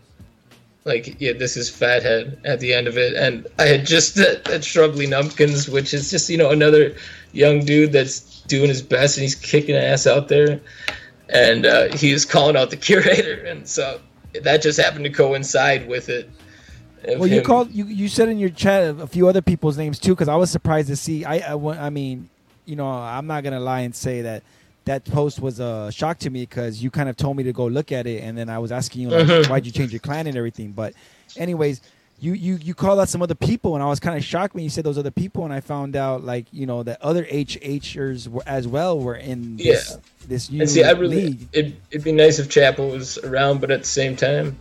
[0.85, 4.45] like, yeah, this is Fathead at the end of it, and I had just that,
[4.45, 6.97] that Shrubly Numpkins, which is just you know another
[7.33, 10.61] young dude that's doing his best and he's kicking ass out there
[11.29, 14.01] and uh, he was calling out the curator, and so
[14.43, 16.31] that just happened to coincide with it.
[17.17, 20.15] Well, you called you you said in your chat a few other people's names too,
[20.15, 21.25] because I was surprised to see.
[21.25, 22.29] I, I I mean,
[22.65, 24.43] you know, I'm not gonna lie and say that
[24.89, 27.67] that post was a shock to me because you kind of told me to go
[27.67, 29.51] look at it, and then I was asking you like, mm-hmm.
[29.51, 30.73] why'd you change your clan and everything.
[30.73, 30.95] But,
[31.37, 31.83] anyways,
[32.21, 34.65] you you you called out some other people, and I was kind of shocked when
[34.65, 38.27] you said those other people, and I found out like you know that other HHers
[38.27, 39.97] were as well were in this, yeah.
[40.27, 41.49] this new and see, I really league.
[41.53, 44.59] It, it'd be nice if Chapo was around, but at the same time,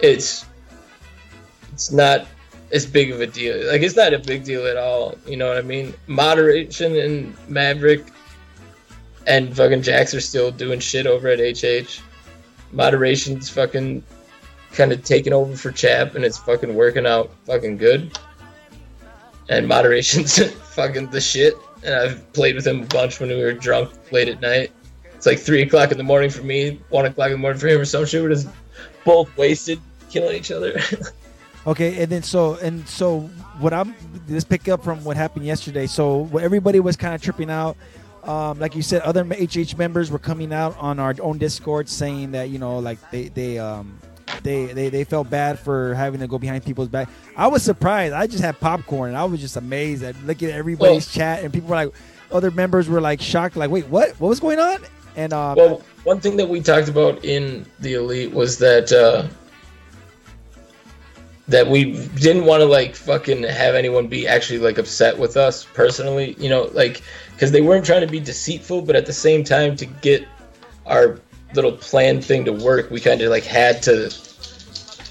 [0.00, 0.46] it's
[1.72, 2.26] it's not
[2.72, 3.56] as big of a deal.
[3.66, 5.16] Like it's not a big deal at all.
[5.26, 5.94] You know what I mean?
[6.06, 8.04] Moderation and Maverick
[9.26, 12.00] and fucking Jax are still doing shit over at HH.
[12.72, 14.04] Moderation's fucking
[14.74, 18.18] kind of taking over for Chap, and it's fucking working out fucking good.
[19.48, 20.42] And moderation's
[20.74, 21.54] fucking the shit.
[21.84, 24.72] And I've played with him a bunch when we were drunk late at night.
[25.14, 27.68] It's like three o'clock in the morning for me, one o'clock in the morning for
[27.68, 28.22] him, or some shit.
[28.22, 28.48] We're just
[29.04, 30.80] both wasted, killing each other.
[31.66, 33.20] okay, and then so and so
[33.58, 33.94] what I'm
[34.28, 35.86] let's pick up from what happened yesterday.
[35.86, 37.76] So everybody was kind of tripping out
[38.26, 42.32] um, like you said, other HH members were coming out on our own Discord saying
[42.32, 43.98] that you know, like they they um,
[44.42, 47.08] they, they they felt bad for having to go behind people's back.
[47.36, 48.14] I was surprised.
[48.14, 51.44] I just had popcorn and I was just amazed at looking at everybody's well, chat
[51.44, 51.94] and people were like,
[52.30, 54.10] other members were like shocked, like, wait, what?
[54.20, 54.78] What was going on?
[55.16, 59.28] And uh, well, one thing that we talked about in the elite was that uh,
[61.48, 65.64] that we didn't want to like fucking have anyone be actually like upset with us
[65.64, 67.02] personally, you know, like
[67.32, 70.26] because they weren't trying to be deceitful, but at the same time to get
[70.86, 71.20] our
[71.54, 74.10] little plan thing to work, we kind of like had to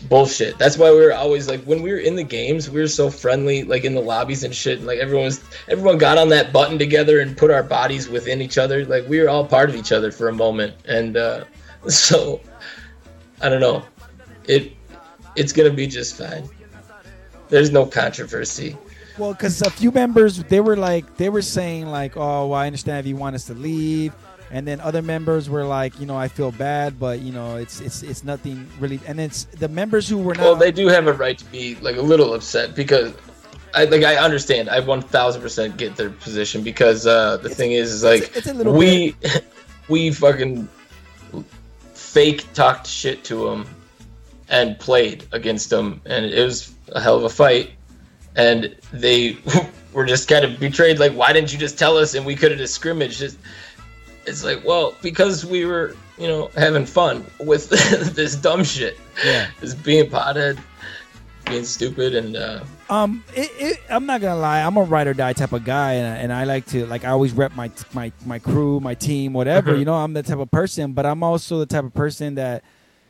[0.09, 0.57] bullshit.
[0.57, 3.09] That's why we were always like when we were in the games, we were so
[3.09, 4.79] friendly, like in the lobbies and shit.
[4.79, 8.41] And, like everyone was, everyone got on that button together and put our bodies within
[8.41, 8.85] each other.
[8.85, 11.45] Like we were all part of each other for a moment, and uh,
[11.87, 12.41] so
[13.41, 13.83] I don't know.
[14.47, 14.73] It
[15.35, 16.49] it's gonna be just fine.
[17.49, 18.77] There's no controversy.
[19.17, 22.67] Well, because a few members they were like they were saying like, oh, well, I
[22.67, 24.13] understand if you want us to leave
[24.53, 27.81] and then other members were like, you know, I feel bad, but you know, it's
[27.81, 28.99] it's it's nothing really.
[29.07, 30.43] And it's the members who were not.
[30.43, 33.13] Well, they do have a right to be like a little upset because.
[33.75, 34.69] I like I understand.
[34.69, 38.31] I one thousand percent get their position because uh, the it's, thing is, is like
[38.35, 39.15] it's it's we
[39.89, 40.69] we fucking
[41.95, 43.65] fake talked shit to them
[44.49, 47.71] and played against them, and it was a hell of a fight.
[48.35, 49.39] And they
[49.93, 50.99] were just kind of betrayed.
[50.99, 52.13] Like, why didn't you just tell us?
[52.13, 53.17] And we could have just scrimmaged.
[53.17, 53.39] Just
[54.25, 57.69] it's like, well, because we were, you know, having fun with
[58.15, 58.99] this dumb shit.
[59.23, 59.49] Yeah.
[59.61, 60.59] Just being pothead,
[61.45, 65.13] being stupid, and uh, um, it, it, I'm not gonna lie, I'm a ride or
[65.13, 68.11] die type of guy, and, and I like to like I always rep my my
[68.25, 69.71] my crew, my team, whatever.
[69.71, 69.79] Mm-hmm.
[69.79, 72.63] You know, I'm the type of person, but I'm also the type of person that.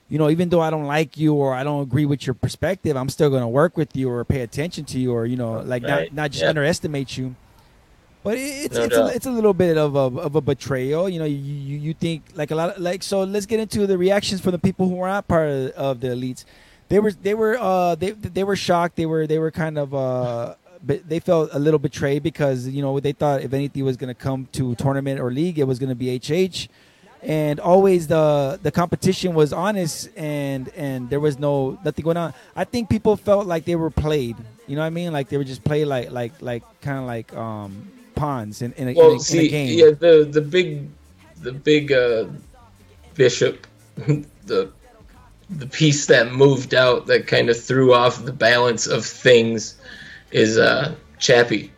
[0.09, 2.95] You know, even though I don't like you or I don't agree with your perspective,
[2.95, 5.61] I'm still going to work with you or pay attention to you or you know,
[5.61, 6.11] like right.
[6.11, 6.49] not not just yeah.
[6.49, 7.35] underestimate you.
[8.23, 11.09] But it's no it's, a, it's a little bit of a, of a betrayal.
[11.09, 13.23] You know, you, you, you think like a lot of like so.
[13.23, 16.07] Let's get into the reactions from the people who were not part of, of the
[16.07, 16.45] elites.
[16.87, 18.95] They were they were uh they they were shocked.
[18.95, 22.81] They were they were kind of uh but they felt a little betrayed because you
[22.81, 25.79] know they thought if anything was going to come to tournament or league, it was
[25.79, 26.67] going to be HH,
[27.21, 32.33] and always the the competition was honest and and there was no nothing going on.
[32.55, 34.35] I think people felt like they were played.
[34.67, 35.13] You know what I mean?
[35.13, 38.89] Like they were just played like like like kind of like um pawns in, in,
[38.89, 39.79] a, well, in, a, see, in a game.
[39.79, 40.89] Yeah, the the big
[41.41, 42.25] the big uh,
[43.15, 43.67] bishop,
[44.45, 44.71] the
[45.49, 49.75] the piece that moved out that kind of threw off the balance of things
[50.31, 51.71] is uh, Chappie.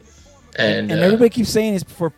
[0.57, 2.13] And, and everybody uh, keeps saying it's for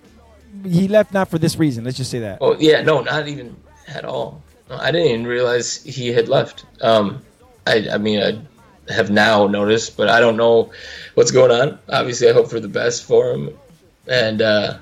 [0.63, 1.83] he left not for this reason.
[1.83, 2.39] Let's just say that.
[2.41, 3.55] Oh yeah, no, not even
[3.87, 4.43] at all.
[4.69, 6.65] No, I didn't even realize he had left.
[6.81, 7.21] Um,
[7.65, 10.71] I, I mean, I have now noticed, but I don't know
[11.15, 11.79] what's going on.
[11.89, 13.57] Obviously, I hope for the best for him
[14.07, 14.77] and uh,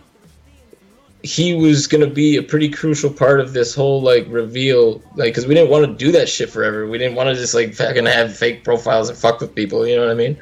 [1.24, 5.48] he was gonna be a pretty crucial part of this whole like reveal, like because
[5.48, 6.88] we didn't want to do that shit forever.
[6.88, 9.88] We didn't want to just like fucking have fake profiles and fuck with people.
[9.88, 10.38] You know what I mean?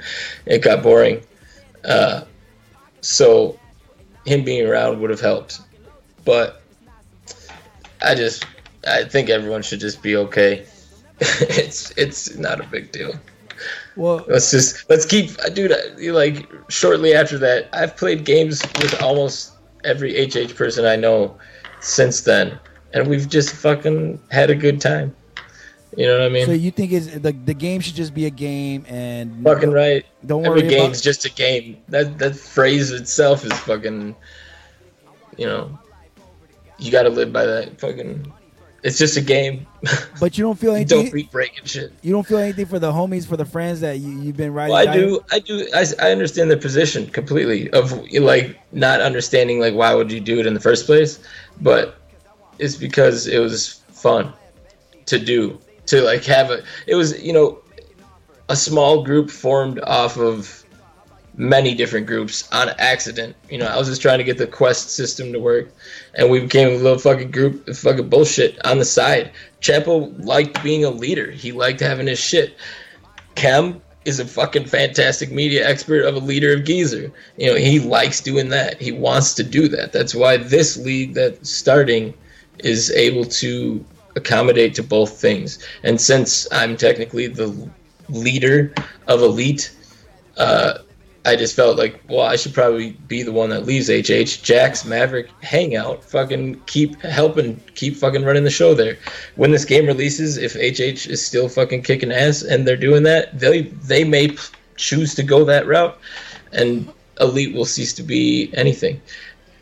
[0.46, 1.22] It got boring.
[1.86, 2.24] Uh,
[3.02, 3.60] so
[4.26, 5.62] him being around would have helped,
[6.26, 6.62] but
[8.02, 8.46] I just
[8.86, 10.66] I think everyone should just be okay.
[11.20, 13.14] it's it's not a big deal.
[13.96, 15.72] Well, let's just let's keep, uh, dude.
[15.72, 19.54] Uh, like shortly after that, I've played games with almost
[19.84, 21.38] every HH person I know
[21.80, 22.58] since then,
[22.94, 25.16] and we've just fucking had a good time.
[25.96, 26.46] You know what I mean?
[26.46, 30.06] So you think is the the game should just be a game and fucking right?
[30.26, 30.62] Don't worry.
[30.62, 31.04] Every game's about...
[31.04, 31.78] just a game.
[31.90, 34.16] That that phrase itself is fucking.
[35.38, 35.80] You know,
[36.78, 38.32] you got to live by that fucking
[38.84, 39.66] it's just a game.
[40.20, 41.04] But you don't feel anything.
[41.04, 41.92] don't be breaking shit.
[42.02, 44.74] You don't feel anything for the homies, for the friends that you, you've been riding.
[44.74, 45.20] Well, I do.
[45.32, 45.68] I do.
[45.74, 50.40] I, I understand the position completely of like not understanding like why would you do
[50.40, 51.20] it in the first place,
[51.60, 51.98] but
[52.60, 54.32] it's because it was fun
[55.08, 56.64] to do to like have a.
[56.88, 57.60] It was you know
[58.48, 60.63] a small group formed off of
[61.36, 63.36] many different groups on accident.
[63.50, 65.70] You know, I was just trying to get the quest system to work,
[66.16, 69.32] and we became a little fucking group of fucking bullshit on the side.
[69.62, 71.32] Chapo liked being a leader.
[71.32, 72.58] He liked having his shit.
[73.36, 77.12] Kem is a fucking fantastic media expert of a leader of Geezer.
[77.38, 78.82] You know, he likes doing that.
[78.82, 79.94] He wants to do that.
[79.94, 82.14] That's why this league that's starting
[82.60, 83.84] is able to
[84.16, 85.66] accommodate to both things.
[85.84, 87.70] And since I'm technically the
[88.10, 88.74] leader
[89.08, 89.76] of Elite,
[90.38, 90.80] uh,
[91.26, 94.44] I just felt like, well, I should probably be the one that leaves HH.
[94.44, 98.98] Jax, Maverick, Hangout, fucking keep helping, keep fucking running the show there.
[99.36, 103.40] When this game releases, if HH is still fucking kicking ass and they're doing that,
[103.40, 104.36] they they may
[104.76, 105.98] choose to go that route,
[106.52, 109.02] and Elite will cease to be anything.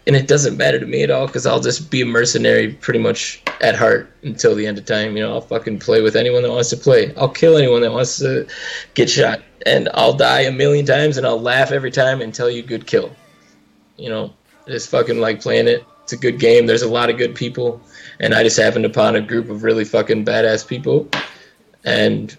[0.07, 2.99] and it doesn't matter to me at all because I'll just be a mercenary pretty
[2.99, 5.15] much at heart until the end of time.
[5.15, 7.13] You know, I'll fucking play with anyone that wants to play.
[7.15, 8.47] I'll kill anyone that wants to
[8.95, 12.49] get shot, and I'll die a million times, and I'll laugh every time and tell
[12.49, 13.11] you good kill.
[13.97, 14.33] You know,
[14.67, 15.85] just fucking like playing it.
[16.03, 16.65] It's a good game.
[16.65, 17.81] There's a lot of good people,
[18.19, 21.07] and I just happened upon a group of really fucking badass people,
[21.83, 22.35] and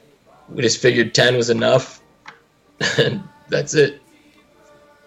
[0.49, 2.03] we just figured ten was enough,
[2.99, 4.01] and that's it.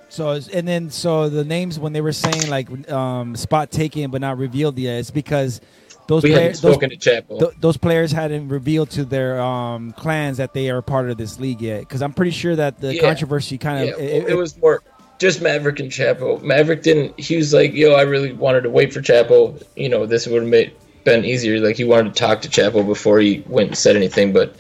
[0.09, 4.22] So and then so the names when they were saying like um, spot taken but
[4.22, 5.59] not revealed yet, it's because
[6.08, 10.70] those we players those, th- those, players hadn't revealed to their um, clans that they
[10.70, 11.80] are part of this league yet.
[11.82, 13.01] Because I'm pretty sure that the yeah.
[13.01, 14.06] controversy kind of yeah.
[14.06, 14.84] it, it, it, was more
[15.18, 16.41] just Maverick and Chapo.
[16.43, 17.20] Maverick didn't.
[17.20, 19.62] He was like, "Yo, I really wanted to wait for Chapo.
[19.76, 21.60] You know, this would have made been easier.
[21.60, 24.56] Like he wanted to talk to Chapo before he went and said anything, but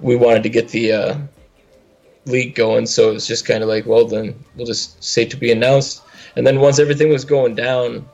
[0.00, 1.18] we wanted to get the." Uh,
[2.26, 2.86] league going.
[2.86, 6.02] So it was just kind of like, well, then we'll just say to be announced.
[6.36, 8.08] And then once everything was going down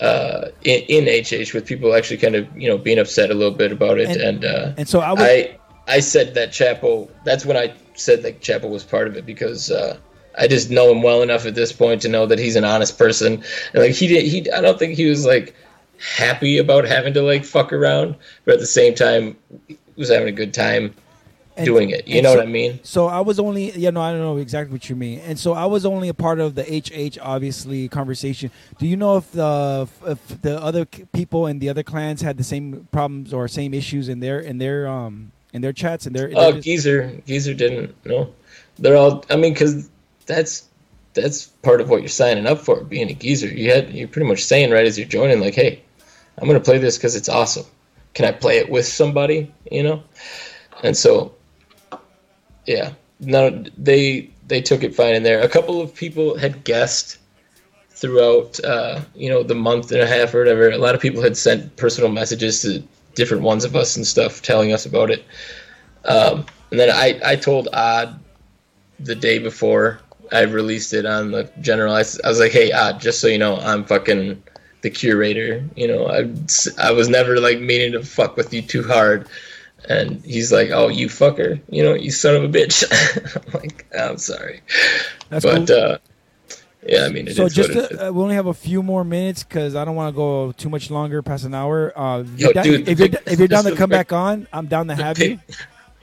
[0.00, 3.54] uh, in, in HH, with people actually kind of you know being upset a little
[3.54, 5.22] bit about it, and and, uh, and so I, was...
[5.22, 7.08] I I said that Chapo.
[7.24, 9.70] That's when I said that Chapo was part of it because.
[9.70, 9.98] Uh,
[10.36, 12.98] I just know him well enough at this point to know that he's an honest
[12.98, 13.44] person.
[13.72, 15.54] And like he did, he I don't think he was like
[16.16, 19.36] happy about having to like fuck around, but at the same time,
[19.68, 20.92] he was having a good time
[21.56, 22.06] and, doing it.
[22.08, 22.80] You know so, what I mean?
[22.82, 25.20] So I was only, yeah, no, I don't know exactly what you mean.
[25.20, 28.50] And so I was only a part of the HH, obviously, conversation.
[28.78, 32.44] Do you know if the if the other people in the other clans had the
[32.44, 36.30] same problems or same issues in their in their um in their chats and their?
[36.34, 37.94] Oh, uh, Geezer, Geezer didn't.
[38.04, 38.32] No,
[38.78, 39.24] they're all.
[39.30, 39.88] I mean, because
[40.26, 40.68] that's
[41.14, 43.48] that's part of what you're signing up for, being a geezer.
[43.48, 45.82] You had you're pretty much saying right as you're joining, like, hey,
[46.38, 47.66] I'm gonna play this because it's awesome.
[48.14, 49.52] Can I play it with somebody?
[49.70, 50.02] You know,
[50.82, 51.34] and so
[52.66, 55.40] yeah, no, they they took it fine in there.
[55.40, 57.18] A couple of people had guessed
[57.90, 60.70] throughout, uh, you know, the month and a half or whatever.
[60.70, 62.82] A lot of people had sent personal messages to
[63.14, 65.24] different ones of us and stuff, telling us about it.
[66.04, 68.18] Um, and then I I told Odd
[69.00, 70.00] the day before
[70.32, 71.94] I released it on the general.
[71.94, 74.42] I, I was like, hey, Odd, just so you know, I'm fucking
[74.82, 75.64] the curator.
[75.76, 76.30] You know, I
[76.78, 79.28] I was never like meaning to fuck with you too hard
[79.88, 82.84] and he's like, "Oh, you fucker, you know, you son of a bitch."
[83.54, 84.62] I'm like, "I'm sorry,"
[85.28, 85.76] That's but cool.
[85.76, 85.98] uh,
[86.86, 89.74] yeah, I mean, so just to, uh, we only have a few more minutes because
[89.74, 91.92] I don't want to go too much longer past an hour.
[91.96, 94.94] Uh, Yo, dude, if, you're, if you're down to come back on, I'm down to
[94.94, 95.54] have pic- you.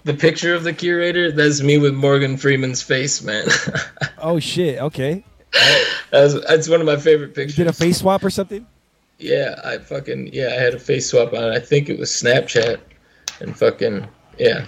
[0.04, 3.46] The picture of the curator, that's me with Morgan Freeman's face, man.
[4.18, 4.80] oh shit!
[4.80, 5.24] Okay.
[6.10, 7.58] That's, that's one of my favorite pictures.
[7.58, 8.66] You did a face swap or something?
[9.20, 11.44] Yeah, I fucking yeah, I had a face swap on.
[11.52, 12.80] I think it was Snapchat
[13.42, 14.66] and fucking yeah.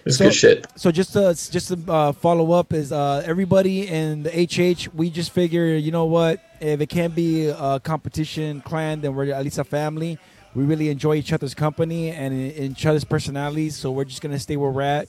[0.00, 0.66] It was so, good shit.
[0.76, 4.94] So just to just to uh, follow up is uh, everybody in the HH.
[4.94, 6.40] We just figure, you know what?
[6.60, 10.18] If it can't be a competition clan, then we're at least a family.
[10.54, 13.76] We really enjoy each other's company and each other's personalities.
[13.76, 15.08] So we're just gonna stay where we're at.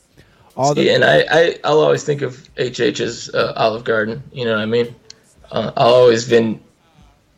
[0.56, 4.24] All the- yeah, and I, I I'll always think of HH as uh, Olive Garden.
[4.34, 4.96] You know what I mean?
[5.52, 6.60] Uh, I'll always Vin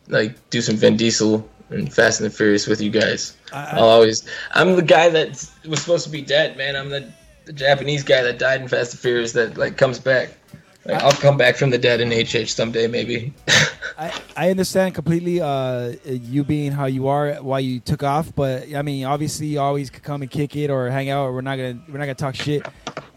[0.08, 3.36] like do some Vin Diesel and Fast and the Furious with you guys.
[3.52, 4.28] I, will always.
[4.52, 5.28] I'm the guy that
[5.66, 6.76] was supposed to be dead, man.
[6.76, 7.10] I'm the,
[7.44, 10.36] the Japanese guy that died in Fast and Furious that like comes back.
[10.84, 13.34] Like, I, will come back from the dead in HH someday, maybe.
[13.98, 18.74] I, I understand completely uh, you being how you are, why you took off, but
[18.74, 21.26] I mean, obviously, you always could come and kick it or hang out.
[21.26, 22.66] Or we're not gonna we're not gonna talk shit.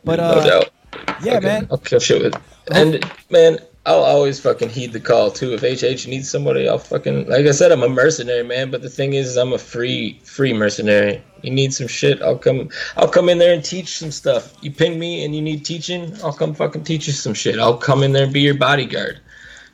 [0.04, 0.70] But uh, no doubt.
[1.24, 1.46] Yeah, okay.
[1.46, 1.68] man.
[1.72, 2.42] I'll kill shit with.
[2.72, 5.54] And man, I'll always fucking heed the call too.
[5.54, 8.72] If HH needs somebody, I'll fucking like I said, I'm a mercenary, man.
[8.72, 11.22] But the thing is, I'm a free free mercenary.
[11.42, 12.70] You need some shit, I'll come.
[12.96, 14.56] I'll come in there and teach some stuff.
[14.62, 17.60] You ping me and you need teaching, I'll come fucking teach you some shit.
[17.60, 19.20] I'll come in there and be your bodyguard.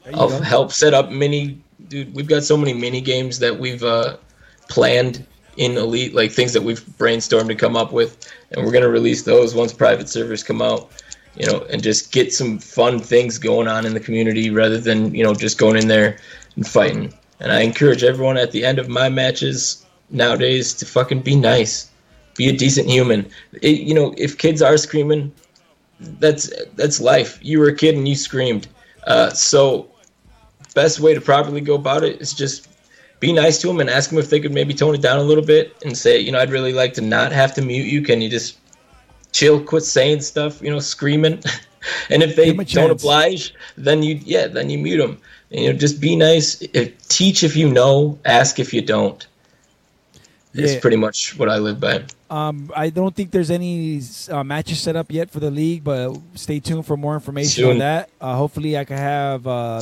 [0.08, 0.42] You I'll go.
[0.42, 1.62] help set up mini.
[1.88, 4.18] Dude, we've got so many mini games that we've uh,
[4.70, 5.26] planned
[5.58, 9.24] in Elite, like things that we've brainstormed to come up with, and we're gonna release
[9.24, 10.90] those once private servers come out
[11.36, 15.14] you know, and just get some fun things going on in the community rather than,
[15.14, 16.18] you know, just going in there
[16.56, 17.14] and fighting.
[17.40, 21.90] And I encourage everyone at the end of my matches nowadays to fucking be nice.
[22.36, 23.30] Be a decent human.
[23.62, 25.32] It, you know, if kids are screaming,
[26.00, 27.38] that's that's life.
[27.42, 28.68] You were a kid and you screamed.
[29.06, 29.90] Uh, so,
[30.74, 32.70] best way to properly go about it is just
[33.20, 35.24] be nice to them and ask them if they could maybe tone it down a
[35.24, 38.02] little bit and say, you know, I'd really like to not have to mute you.
[38.02, 38.58] Can you just
[39.32, 41.42] chill, quit saying stuff, you know, screaming.
[42.10, 45.20] and if they don't oblige, then you yeah, then you mute them.
[45.52, 46.64] And, you know, just be nice.
[47.08, 49.26] Teach if you know, ask if you don't.
[50.54, 50.66] Yeah.
[50.66, 52.04] It's pretty much what I live by.
[52.30, 56.16] Um, I don't think there's any uh, matches set up yet for the league, but
[56.36, 57.70] stay tuned for more information Soon.
[57.72, 58.10] on that.
[58.20, 59.82] Uh, hopefully, I can have uh,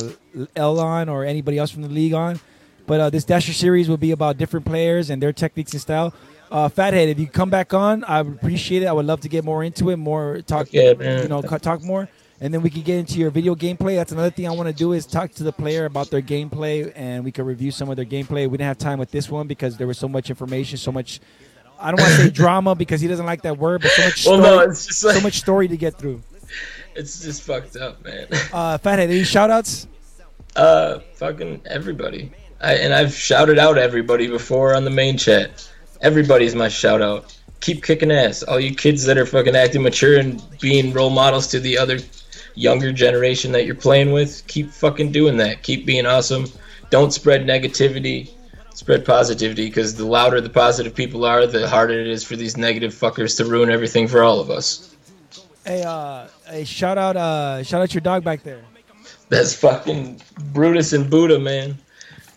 [0.56, 2.38] L on or anybody else from the league on.
[2.86, 6.14] But uh, this Dasher series will be about different players and their techniques and style.
[6.50, 8.86] Uh, Fathead, if you come back on, I would appreciate it.
[8.86, 11.22] I would love to get more into it, more talk, man.
[11.22, 12.08] you know, talk more,
[12.40, 13.96] and then we can get into your video gameplay.
[13.96, 16.90] That's another thing I want to do is talk to the player about their gameplay,
[16.96, 18.48] and we can review some of their gameplay.
[18.48, 21.20] We didn't have time with this one because there was so much information, so much.
[21.78, 24.26] I don't want to say drama because he doesn't like that word, but so much
[24.26, 26.22] Well, story, no, it's just like so much story to get through.
[26.96, 28.26] it's just fucked up, man.
[28.52, 29.86] Uh, Fathead, any shout outs?
[30.56, 32.32] Uh, fucking everybody.
[32.60, 35.70] I, and I've shouted out everybody before on the main chat.
[36.00, 37.36] Everybody's my shout out.
[37.60, 38.42] Keep kicking ass.
[38.44, 41.98] All you kids that are fucking acting mature and being role models to the other
[42.54, 45.62] younger generation that you're playing with, keep fucking doing that.
[45.62, 46.46] Keep being awesome.
[46.90, 48.30] Don't spread negativity.
[48.74, 52.56] Spread positivity because the louder the positive people are, the harder it is for these
[52.56, 54.94] negative fuckers to ruin everything for all of us.
[55.64, 58.62] Hey, uh, hey, shout out, uh, shout out your dog back there.
[59.30, 60.22] That's fucking
[60.52, 61.76] Brutus and Buddha, man.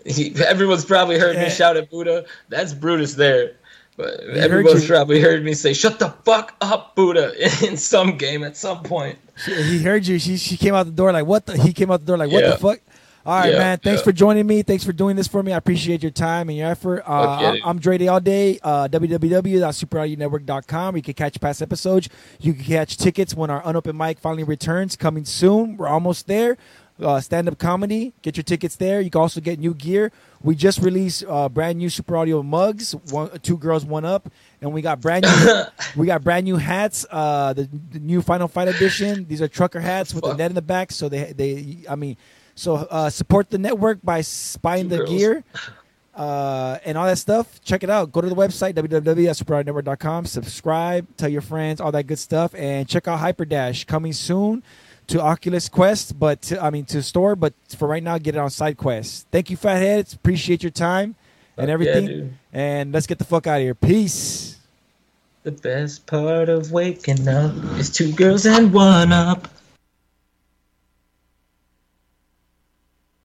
[0.05, 2.25] He, everyone's probably heard me shout at Buddha.
[2.49, 3.53] That's Brutus there.
[3.97, 7.33] But everyone's probably heard me say, shut the fuck up, Buddha,
[7.67, 9.19] in some game at some point.
[9.43, 10.17] She, he heard you.
[10.17, 11.61] She she came out the door like what the?
[11.61, 12.51] He came out the door like what Yeah.
[12.51, 12.79] the fuck?
[13.23, 13.77] All right, Yeah, man.
[13.77, 14.05] Thanks yeah.
[14.05, 14.63] for joining me.
[14.63, 15.53] Thanks for doing this for me.
[15.53, 17.03] I appreciate your time and your effort.
[17.05, 17.55] Uh.
[17.63, 18.57] I'm Dre Day All Day.
[18.63, 20.95] Uh, www.superaudionetwork.com.
[20.95, 22.09] You can catch past episodes.
[22.39, 24.95] You can catch tickets when our unopened mic finally returns.
[24.95, 25.77] Coming soon.
[25.77, 26.57] We're almost there.
[27.01, 28.13] Uh, Stand up comedy.
[28.21, 29.01] Get your tickets there.
[29.01, 30.11] You can also get new gear.
[30.43, 32.93] We just released uh, brand new Super Audio mugs.
[33.09, 34.29] One, two girls, one up,
[34.61, 35.63] and we got brand new.
[35.95, 37.05] we got brand new hats.
[37.09, 39.25] Uh, the, the new Final Fight edition.
[39.27, 40.91] These are trucker hats with the net in the back.
[40.91, 41.77] So they they.
[41.89, 42.17] I mean,
[42.55, 44.23] so uh, support the network by
[44.61, 45.09] buying Two the girls.
[45.09, 45.43] gear.
[46.13, 48.11] Uh, and all that stuff, check it out.
[48.11, 50.25] Go to the website, www.superaudionetwork.com.
[50.25, 52.53] Subscribe, tell your friends, all that good stuff.
[52.53, 54.61] And check out Hyperdash coming soon
[55.11, 58.37] to Oculus Quest, but to, I mean to store, but for right now, get it
[58.37, 59.25] on Side SideQuest.
[59.29, 60.13] Thank you, Fatheads.
[60.13, 61.15] Appreciate your time
[61.57, 62.37] and Fuck yeah, everything.
[62.53, 63.75] and let's get the fuck out of here.
[63.75, 64.57] Peace.
[65.43, 69.49] The best part of waking up is two girls and one up.